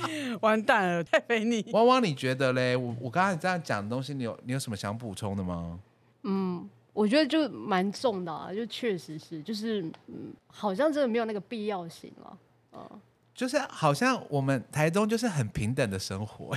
[0.43, 1.65] 完蛋了，太肥腻。
[1.73, 2.77] 汪汪，你觉得嘞？
[2.77, 5.79] 我我刚才这样讲的东西，你有你有什么想补充的吗？
[6.23, 12.39] 嗯，我觉得就蛮重的啊，就确实是，就是嗯，好像真的没有那个必要性了。
[12.73, 13.01] 嗯，
[13.35, 16.55] 就是好像我们台东就是很平等的生活，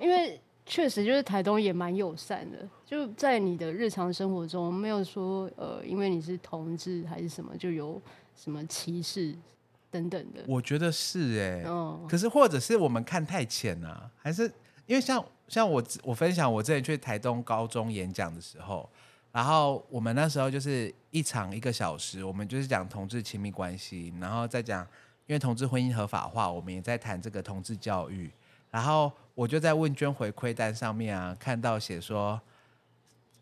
[0.00, 0.40] 因为。
[0.70, 7.98] 确实，就是台东也蛮友善的，就在你的日常生活中，没有说呃，因为你是同志还是什么，就有
[8.36, 9.34] 什么歧视
[9.90, 10.44] 等等的。
[10.46, 11.64] 我觉得是哎、
[12.08, 14.44] 可是或者是我们看太浅啊，还是
[14.86, 18.88] 因为像像我我分享我之前去台东高中演讲的时候，
[19.32, 24.86] 然后我们那时候就是一场一个小时，我们就是讲同志亲密关系，然后再讲
[25.26, 28.30] 因为同志婚姻合法化，我们也在谈这个同志教育。
[28.70, 32.38] 然后我就在问卷回馈单上面啊，看到写说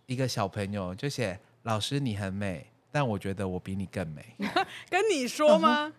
[0.07, 4.25] 一个小朋友就写老师你很美，但我觉得我比你更美。
[4.89, 5.93] 跟你说吗？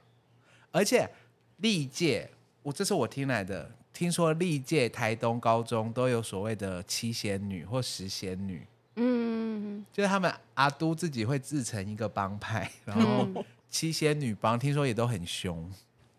[0.72, 1.10] 而且
[1.58, 2.30] 历届
[2.64, 13.28] 我这是我听来的，听说历届台东高中都有所谓的七仙女或十仙女，嗯，就是他们阿都自己会自成一个帮派， 然后
[13.70, 15.70] 七仙女帮听说也都很凶。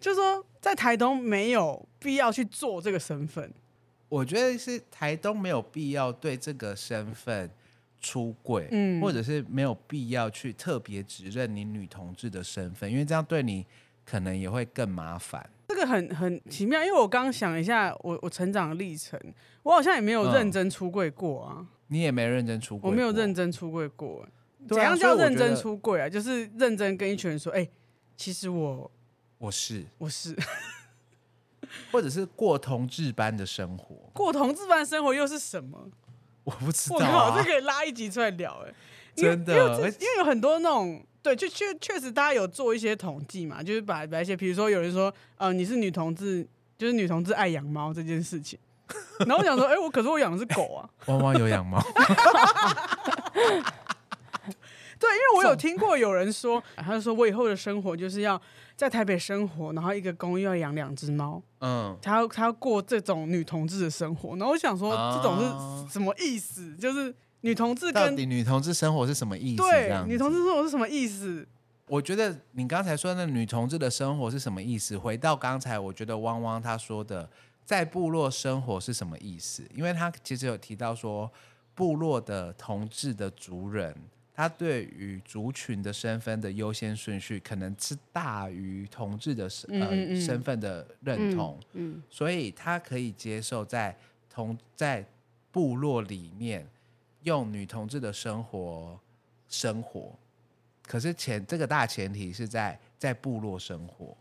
[0.00, 3.52] 就是说，在台东没有必要去做这个身份。
[4.08, 7.50] 我觉得是台东没有必要对这个身份
[8.00, 13.66] 出柜，嗯，或者是没有必要去特别指认你女同志的身份，因为这样对你
[14.08, 15.48] 可能也会更麻烦。
[15.68, 19.20] 这个很很奇妙，因为我刚想一下我，我我成长的历程，
[19.62, 21.66] 我好像也没有认真出柜过啊。
[21.88, 24.26] 你也没认真出柜，我没有认真出柜过。
[24.66, 26.08] 怎样叫认真出柜啊？
[26.08, 27.70] 就是认真跟一群人说，哎、欸，
[28.16, 28.90] 其实我。
[29.38, 30.36] 我是我是，
[31.92, 35.88] 或者是过同志般的生活，过同志般的生活又是什么？
[36.42, 38.74] 我不知道、啊，这可以拉一集出来聊哎、欸，
[39.14, 46.46] 真的，因为，因为有很多那种对，就确确实大家有做一些统计嘛，就是把把一些，比如说有人说，呃，你是女同志，
[46.78, 48.58] 就是女同志爱养猫这件事情，
[49.26, 51.78] 然后我想说，哎、欸，我可是我养的是狗啊， 汪汪有养猫。
[54.98, 58.40] 对，因为我有听过有人说，他就说我以后的生活就是要
[58.74, 64.30] 在台北生活，然后一个公寓要养两只猫，嗯，他要他要过这种女同志的生活。
[64.36, 65.38] 然后我想说，这种
[65.86, 66.74] 是什么意思？
[66.76, 69.62] 就是女同志跟到底女同志生活是什么意思？
[69.62, 71.46] 对，女同志生活是什么意思？
[71.86, 74.96] 我觉得你刚才说的女同志的生活是什么意思？
[74.98, 77.28] 回到刚才，我觉得汪汪他说的
[77.64, 79.62] 在部落生活是什么意思？
[79.74, 81.30] 因为他其实有提到说。
[81.78, 83.94] 部落的同志的族人，
[84.34, 93.96] 他对于族群的身份的优先顺序，可能是大于同志的身呃嗯嗯嗯身份的认同，嗯所以他可以接受在
[94.28, 95.06] 同在
[95.52, 96.66] 部落里面
[97.28, 98.98] 用女同志的生活
[99.48, 100.12] 生活，
[100.82, 104.16] 可是前这个大前提是在在部落生活。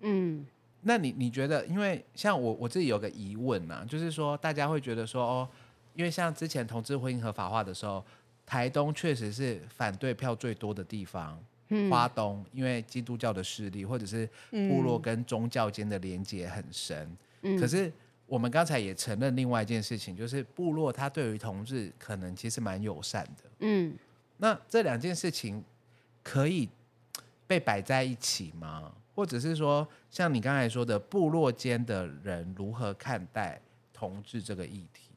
[0.00, 0.44] 嗯。
[0.84, 5.48] 那你你觉得，因为像我我自己有个疑问啊，就是说大家会觉得说哦，
[5.94, 8.04] 因为像之前同志婚姻合法化的时候，
[8.44, 11.38] 台东确实是反对票最多的地方，
[11.68, 11.88] 嗯。
[11.88, 17.56] 花东因为基督教的势力或者是部落跟宗教间的连结很深，嗯。
[17.60, 17.92] 可是
[18.32, 23.94] 我们刚才也承认另外一件事情，就是部落他对于同志可能其实蛮友善的，嗯
[24.38, 25.62] 那这两件事情
[26.22, 26.66] 可以
[27.46, 28.90] 被摆在一起吗？
[29.14, 33.60] 或者是说，像你刚才说的，部落间的人如何看待
[33.92, 35.10] 同志这个议题？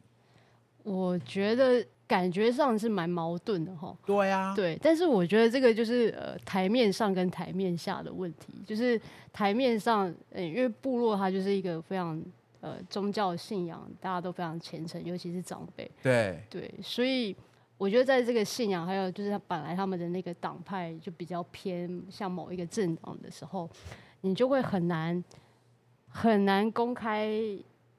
[0.84, 3.97] 我觉得感觉上是蛮矛盾的哈。
[4.05, 8.99] 对啊，对，但是我觉得这个就是呃台面上跟台面下的问题，就是
[9.32, 12.22] 台面上，呃，因为部落它就是一个非常
[12.66, 17.36] 呃宗教信仰，大家都非常虔诚，尤其是长辈，对对，所以
[17.78, 23.70] 我觉得在这个信仰，还有就是他本来他们的那个党派就比较偏向某一个政党的时候，
[24.22, 25.24] 你就会很难
[26.07, 27.30] 很难公开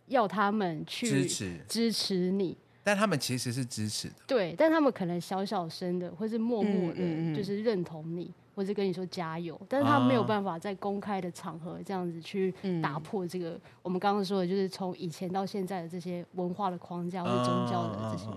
[0.06, 2.58] 要他们去支持，支持你。
[2.82, 4.14] 但他们其实是支持的。
[4.26, 10.26] 对，但他们可能小小声的，或是默默的，嗯嗯嗯就是认同你，或是跟你说加油，但是他没有啊。
[10.26, 12.80] 办法在公开的场合这样子去嗯。
[12.80, 18.30] 打破这个、我们刚刚说的，就是从以前到现在的这些文化的框架或者宗教的这些，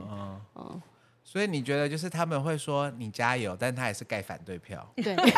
[0.56, 0.82] 嗯。
[1.24, 5.16] 所以你觉得就是他们会说你加油，但他也是盖反对票，对对。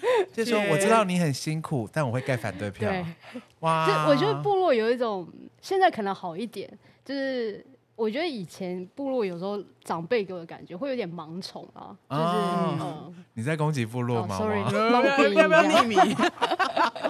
[0.32, 2.88] 就是说我知道你很辛苦，但我会盖反对票。
[2.88, 3.04] 对，
[3.60, 5.28] 哇，就我觉得部落有一种，
[5.60, 6.72] 现在可能好一点，
[7.04, 7.66] 就是。
[8.00, 16.16] 我觉得以前部落有时候长辈给我的感觉会有点盲从啊，就是、哦嗯，你在攻击部落哦吗、，sorry， 哇要不要要不要匿名？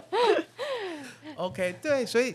[1.36, 2.34] OK，对，所以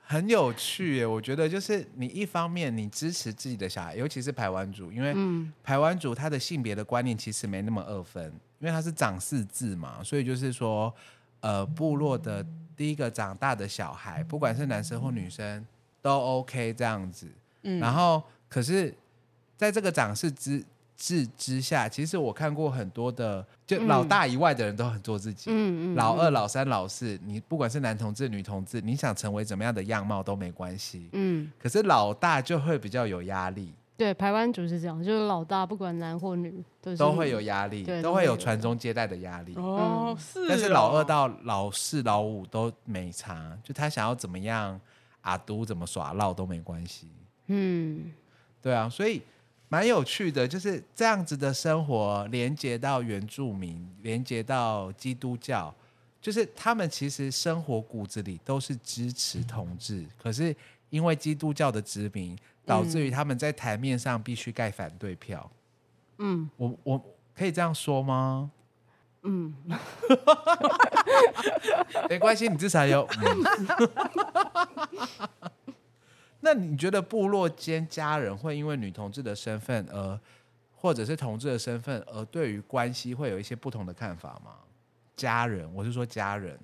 [0.00, 1.06] 很有趣耶。
[1.06, 8.24] 我觉得就是你一方面你支持自己的小孩，尤其是排湾族，因为嗯排湾族他的性别的观念其实没那么二分，
[8.58, 10.92] 因为他是长四字嘛，所以就是说，
[11.38, 12.44] 呃，部落的
[12.76, 15.64] 第一个长大的小孩，不管是男生或女生
[16.02, 17.30] 都 OK 这样子。
[17.62, 18.94] 嗯然后可是
[19.56, 20.64] 在这个长势之
[20.96, 25.50] 制之下，其实我看过很多的，就老大以外的人都很做自己。
[25.50, 31.08] 嗯嗯，老二、老三、老四，你不管是男同志、女同志，你想成为怎么样的样貌都没关系。
[31.12, 31.50] 嗯。
[31.58, 39.54] 可是老大就会比较有压力，对，排湾族是这样，就是老大不管男或女都是都会有压力，都会有传宗接代的压力。
[39.56, 40.48] 哦，是。
[40.48, 44.80] 但是老二到老四、老五都没差，就他想要怎么样，
[45.22, 47.08] 阿都怎么耍闹都没关系。
[47.46, 48.12] 嗯
[48.60, 49.20] 对啊，所以
[49.68, 55.74] 蛮有趣的，就是这样子的生活连接到原住民，连接到基督教，
[56.20, 60.54] 就是他们其实生活骨子里都是支持同志，可是
[60.90, 65.50] 因为基督教的殖民，导致于他们在台面上必须盖反对票。
[66.18, 68.50] 嗯我我可以这样说吗？
[69.22, 69.54] 嗯，
[72.10, 73.08] 没关系，你至少有。
[73.20, 73.42] 嗯
[76.44, 80.18] 那你觉得部落间家人会因为女同志的身份而，
[80.74, 84.56] 或者是同志的身份而对于关系会有一些不同的看法吗？
[85.16, 86.58] 家人，我是说家人。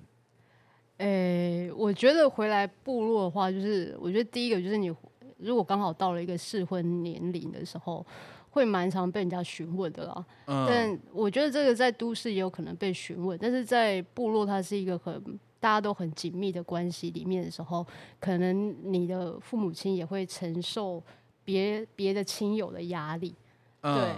[0.97, 4.93] 诶、 我觉得回来部落的话，就是我觉得第一个就是你
[5.37, 8.05] 如果刚好到了一个适婚年龄的时候，
[8.49, 10.25] 会蛮常被人家询问的啦。
[10.47, 17.85] 嗯，但我觉得这个在都市也有可能被询问，但是在部落它是一个很大家都很紧密的关系里面的时候，
[18.19, 21.03] 可能你的父母亲也会承受
[21.43, 23.35] 别别的亲友的压力。
[23.81, 24.15] 嗯对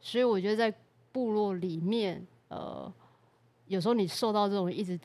[0.00, 0.74] 所以我觉得在
[1.10, 2.92] 部落里面，呃，
[3.68, 4.98] 有时候你受到这种一直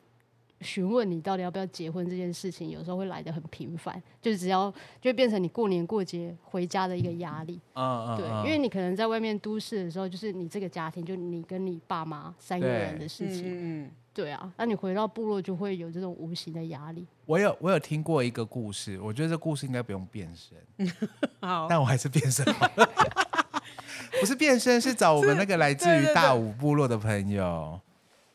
[0.60, 4.70] 询问你到底要不要结婚这件事情，有时候会来的很频繁，就是只要
[5.00, 7.58] 就变成你过年过节回家的一个压力。
[7.72, 13.44] 啊嗯，对，嗯因为你可能在外面都市的时候，就是你这个家庭，就你跟你爸妈三个人的事情。
[13.46, 13.90] 嗯嗯
[14.20, 17.06] 对啊，那你回到部落就会有这种无形的压力。
[17.24, 20.58] 我有我有听过一个故事，我觉得这故事应该不用变身，
[21.70, 22.86] 但我还是变身好了。
[24.20, 27.80] 不是变身，是找我们那个来自于大武部落的朋友。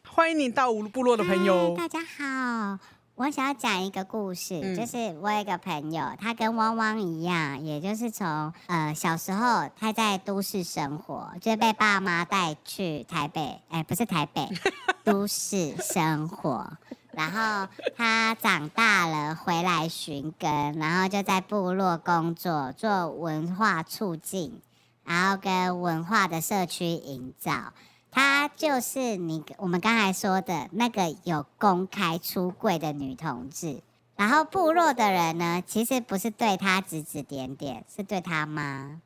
[0.08, 1.88] 欢迎你到五部落的朋友嗨。
[1.88, 2.80] 大家好，
[3.16, 14.49] 我想要讲一个故事，嗯就是我有一个朋友，他跟汪汪一样，也就是从呃小时候他在都市生活，就是被爸妈带去台北，哎，不是台北，
[15.05, 16.74] 都市生活。
[17.11, 24.59] 然后他长大了回来寻根，然后就在部落工作，做文化促进，
[25.05, 27.72] 然后跟文化的社区营造。
[28.16, 33.82] 她就是你我们刚才说的那个有公开出柜的女同志。
[34.16, 39.01] 然后部落的人呢，其实不是对她指指点点，是对她妈。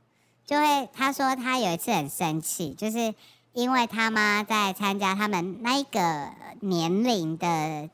[0.46, 3.16] 就会她说她有一次很生气，就是
[3.54, 6.30] 因为她妈在参加他们那一个
[6.60, 7.90] 年龄的。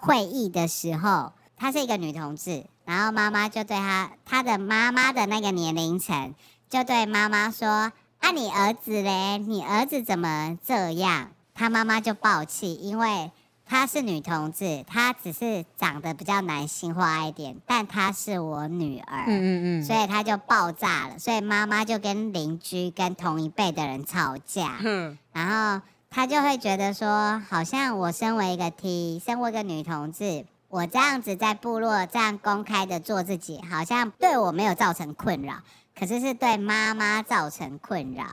[0.00, 6.34] 会议的时候，她是一个女同志，然后妈妈就对她，她的妈妈的那个年龄层，
[6.68, 9.38] 就对妈妈说：“啊，你儿子嘞？
[9.38, 13.30] 你儿子怎么这样？”他妈妈就爆气，因为
[13.64, 25.82] 她是女同志，她只是长得比较男性化一点，但她是我女儿，嗯嗯嗯，所以她就爆炸了，所以妈妈就跟邻居、跟同一辈的人吵架，嗯，然后。
[26.10, 35.56] 他就会觉得说，好像我身为一个 T，身为一个女同志，我这样子在部落这样公开的做自己，好像对我没有造成困扰，
[35.98, 38.24] 可是是对妈妈造成困扰。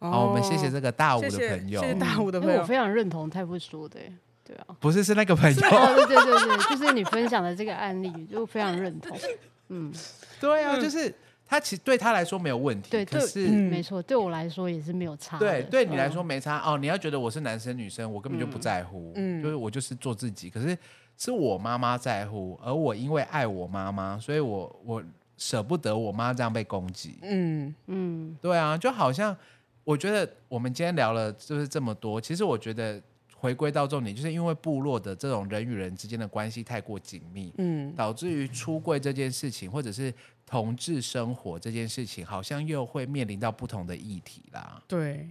[0.00, 4.00] 好，我们谢谢这个大五的朋友，谢谢大五的朋友，因为我非常认同太傅说的，
[4.44, 9.16] 对啊，不是是那个朋友，对对对对，就是你分享的这个案例，就非常认同，
[9.68, 9.92] 嗯，
[10.40, 11.14] 对啊，就是。
[11.46, 15.38] 他其实对他来说没有问题，对，可是、嗯、没错，对我来说也是没有差。
[15.38, 16.78] 对，对你来说没差、嗯、哦。
[16.78, 20.48] 你要觉得我是男生女生，我根本就不在乎，嗯，就是我就是做自己。
[20.48, 20.76] 可是
[21.18, 25.04] 是我妈妈在乎，而我因为爱我妈妈，所以我我
[25.36, 27.18] 舍不得我妈这样被攻击。
[27.22, 29.36] 嗯嗯，对啊，就好像
[29.84, 33.02] 我觉得我们今天聊了就是这么多，其实我觉得
[33.36, 40.12] 回归到重点，就是因为部落的这种人与人之间的关系太过紧密，嗯，导致于出柜这件事情，或者是。
[40.46, 44.80] 同志生活这件事情，好像又会面临到不同的议题啦。
[44.86, 45.26] 对，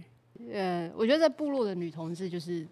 [0.52, 2.66] 呃，我觉得在部落的女同志就是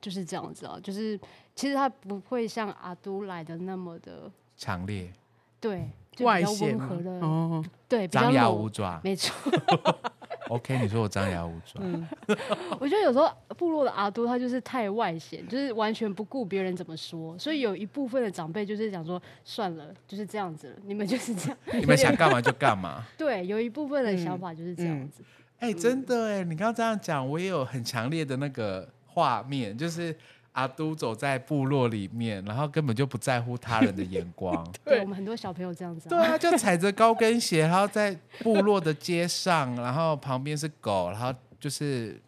[0.00, 1.18] 就是这样子啊，就是
[1.56, 5.12] 其实她不会像阿都来的那么的强烈，
[5.58, 5.90] 对，
[6.20, 9.34] 就比较温和的，哦，对，张牙舞爪，没错。
[10.48, 11.80] OK，你说我张牙舞爪。
[11.80, 12.04] 嗯，
[12.80, 23.04] 我觉得有时候部落的阿多他就是太外显，就是完全不顾别人怎么说，所以有一部分的长辈就是想说，算了，就是这样子了，你们就是这样， 你们想干嘛就干嘛。
[23.16, 25.22] 对，有一部分的想法就是这样子。
[25.58, 30.16] 哎、嗯嗯欸，真的哎，你刚刚这样讲，我也有很强烈的那个画面，就是。
[30.52, 34.64] 阿都走在部落里面，然后根本就不在乎他人的眼光。
[34.84, 36.10] 对，对我们很多小朋友这样子、啊。
[36.10, 42.20] 对啊，就踩着高跟鞋，然后在部落的街上，然后旁边是狗，然后就是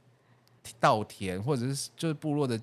[0.78, 2.60] 稻田，或者是就是部落的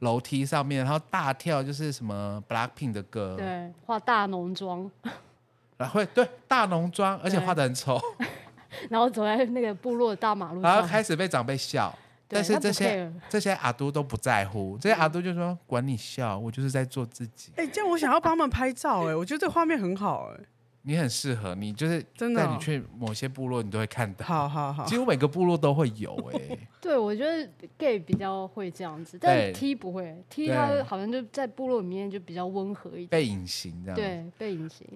[0.00, 3.36] 楼梯上面，然后大跳，就是什么 Blackpink 的歌。
[3.36, 4.90] 对，化大浓妆。
[5.76, 8.00] 然后会对大浓妆，而且化的很丑。
[8.88, 11.92] 然后走在那个部落的大马路上，然后开始被长辈笑。
[12.26, 17.52] 但是这些这些阿都都不在乎，这些阿都就说管你笑，我就是在做自己。
[17.56, 20.46] 哎、欸，这样我想要帮他们拍照、欸，哎，我觉得这个画面很好、欸，哎，
[20.82, 24.24] 你很适合，你就是真的，你去某些部落，你都会看到。
[24.24, 26.58] 好好好，几乎每个部落都会有、欸，哎。
[26.80, 27.48] 对，我觉得
[27.78, 33.94] gay 比较会这样子，但 T 不会，T 他好像就在部落里面就比较温和一点，被隐形这样。
[33.94, 34.86] 对，被隐形。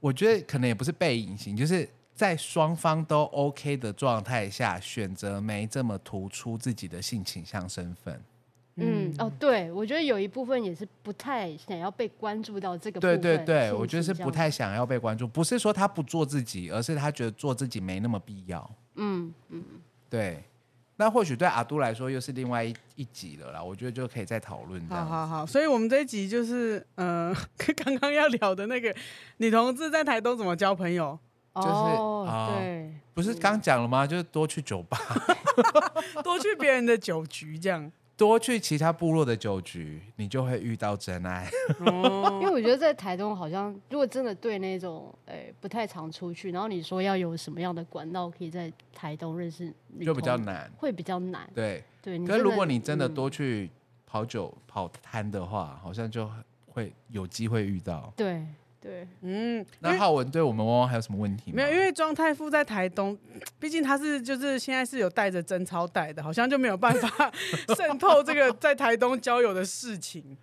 [0.00, 1.88] 我觉得可能也不是被隐形，就是。
[2.14, 8.22] 在双方都 OK 的状态下，选择没这么突出自己的性倾向身份。
[8.76, 13.20] 嗯，嗯哦，对，我觉得有一部分也是不太想要被关注到这个部分。
[13.20, 18.70] 对对对，我觉得是不太想要被关注，不是说他不做自己，而是他觉得做自己没那么必要。
[18.96, 19.62] 嗯嗯，
[20.08, 20.42] 对。
[20.96, 24.80] 那或许对阿都来说又是另外一一集了啦，我觉得就可以再讨论。
[24.88, 27.36] 好好好，所以我们这一集就是，嗯、呃，
[27.74, 28.94] 刚刚要聊的那个
[29.38, 31.18] 女同志在台东怎么交朋友。
[31.54, 31.68] 就是
[32.30, 34.06] 啊，对，不是刚讲了吗？
[34.06, 34.98] 就是多去酒吧，
[36.24, 41.50] 多去别人的酒局，这样 多去其他部落的酒局，你就会遇到真爱。
[42.40, 49.72] 因为我觉得在台东，好像如果真的对那种诶不太常出去，然后你说要有什么样的管道可以在台东认识，
[50.04, 51.48] 就比较难，会比较难。
[51.54, 53.68] 对对，可是如果你真的多去
[54.06, 56.30] 跑酒跑摊的话，好像就
[56.66, 58.12] 会有机会遇到。
[58.16, 58.46] 对。
[58.82, 61.56] 对，嗯，那浩文对我们汪汪还有什么问题吗？
[61.56, 63.16] 没有，因为庄太傅在台东，
[63.60, 67.32] 毕竟他是就是现在是有带着贞操带的，好像就没有办法
[67.76, 70.36] 渗透这个在台东交友的事情。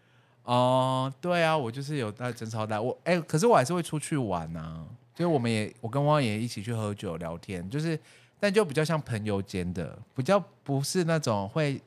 [0.43, 7.99] 哦，对啊，我就是有带贞操带，我哎、欸，可是我还是会出去玩啊，就是我们也我跟汪汪也一起去喝酒聊天，就是
[8.39, 11.81] 但就比较像朋友间的，比较不是那种会。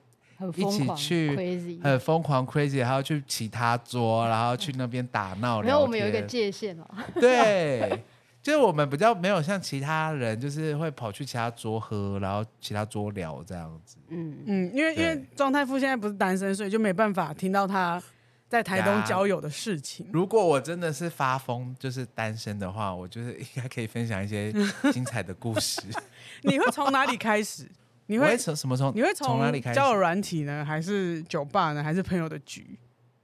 [0.56, 5.62] 一起去很疯狂 crazy，还要去其他桌，然后去那边打闹。
[5.62, 6.86] 然后我们有一个界限哦。
[7.20, 8.02] 对，
[8.42, 13.96] 就是我们比较没有像其他人，就是会跑去其他桌喝，然后其他桌聊这样子。
[14.08, 18.02] 嗯嗯，因为因为庄太傅现在不是单身，所以就没办法听到他
[18.48, 20.06] 在台东交友的事情。
[20.12, 24.52] 如果我真的是发疯，就是单身的话，我就是应该可以分享一些
[24.92, 25.80] 精彩的故事。
[26.42, 27.66] 你会从哪里开始？
[28.06, 28.92] 你会从什么时候？
[28.92, 29.76] 你会从哪里开始？
[29.76, 32.78] 交友软体呢，还是酒吧呢，还是朋友的局？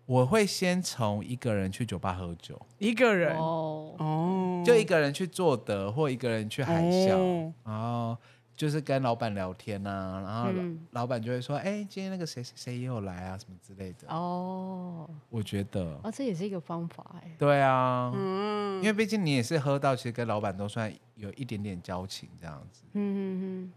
[0.07, 8.17] 我会先从一个人去酒吧喝酒，一个人哦，哦，就一个人去做的，或一个人去海啸，哦然后
[8.57, 14.09] 就是跟老板聊天啊，然后老,、嗯老板就会说：“哎、今天那个谁谁谁也有来啊，什么之类的。
[14.09, 17.31] 哦，我觉得，哦，这也是一个方法哎。
[17.39, 22.83] 对啊，嗯因为毕竟你也是喝到，其实跟老板都算有一点点交情这样子。
[22.95, 23.73] 嗯嗯嗯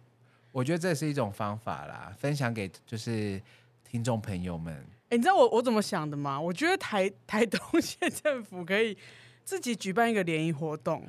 [0.52, 3.42] 我觉得这是一种方法啦，分享给就是
[3.84, 4.74] 听众朋友们。
[5.10, 6.40] 哎、你知道我我怎么想的吗？
[6.40, 8.98] 我觉得台台东 县政府可以
[9.44, 11.06] 自己举办一个联谊活动，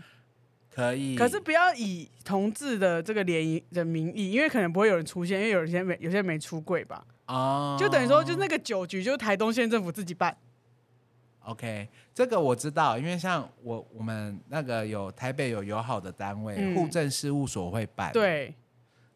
[0.70, 10.36] 可以，可是不要以同志的这个联谊的名义，因为可能不会有人出现，因为有些没有些没出柜吧，哦，就等于说就那个酒局就是台东县政府自己办。
[11.44, 16.74] OK，这个我知道，因为像我我们那个有台北有友好的单位，嗯。
[16.74, 18.54] 户政事务所会办，，对，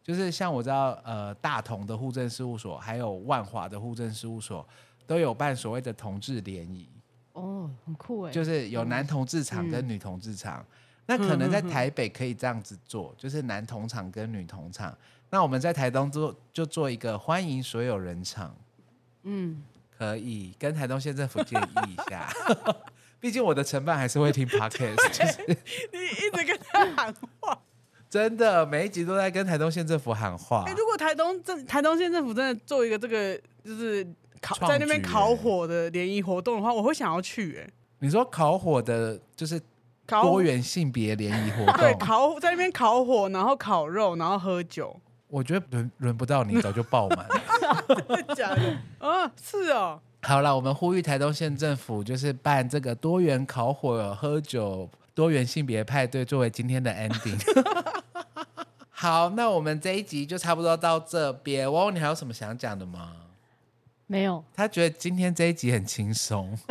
[0.07, 4.65] 就是像我知道，呃，大同的户政事务所，还有万华的户政事务所，
[5.05, 6.87] 都有办所谓的同志联谊，
[7.33, 8.31] 哦，很酷哎。
[8.31, 10.65] 就是有男同志场跟女同志场。
[11.05, 14.97] 那可能在台北可以这样子做，就是男同场跟女同场。
[15.29, 18.55] 那我们在台东做就做一个欢迎所有人场。
[19.23, 19.61] 嗯，
[19.97, 22.29] 可以跟台东县政府建议一下，
[23.19, 25.59] 毕竟我的承办还是会听 podcast，就是
[25.91, 27.59] 你一直跟他喊话。
[28.09, 30.73] 真的每一集都在跟台东县政府喊话哎、。
[30.77, 34.05] 如果台东政台东县政府真的做一个这个就是
[34.41, 39.59] 烤在那边烤火的联谊活动的话，我会想要去、哎，你说烤火的，就是
[40.05, 44.95] 多元性别联谊活动 对，烤在那边烤火，然后烤肉，然后喝酒，
[45.27, 47.27] 我觉得轮轮不到你，早就爆满。
[47.87, 48.77] 真的假的？
[48.99, 57.37] 啊，是哦，好了，我们呼吁台东县政府就是办这个多元烤火、喝酒、多元性别派对，作为今天的 ending。
[58.99, 61.71] 好那我们这一集就差不多到这边。
[61.71, 63.11] 哦你还有什么想讲的吗？
[64.07, 64.43] 没有。
[64.55, 66.57] 他觉得今天这一集很轻松。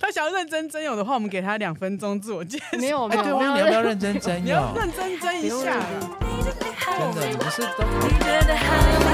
[0.00, 2.64] 他想要认真真有的话我们给他两分钟自我介绍。
[2.78, 3.52] 没有没有没有。
[3.52, 4.56] 你要不要认真真有？
[4.74, 5.78] 认真真一下。
[7.14, 7.66] 真的不么是你
[8.18, 8.64] 觉得好
[9.04, 9.08] 厉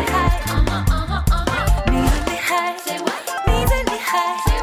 [2.36, 2.38] 害
[3.50, 4.55] 你的厉害。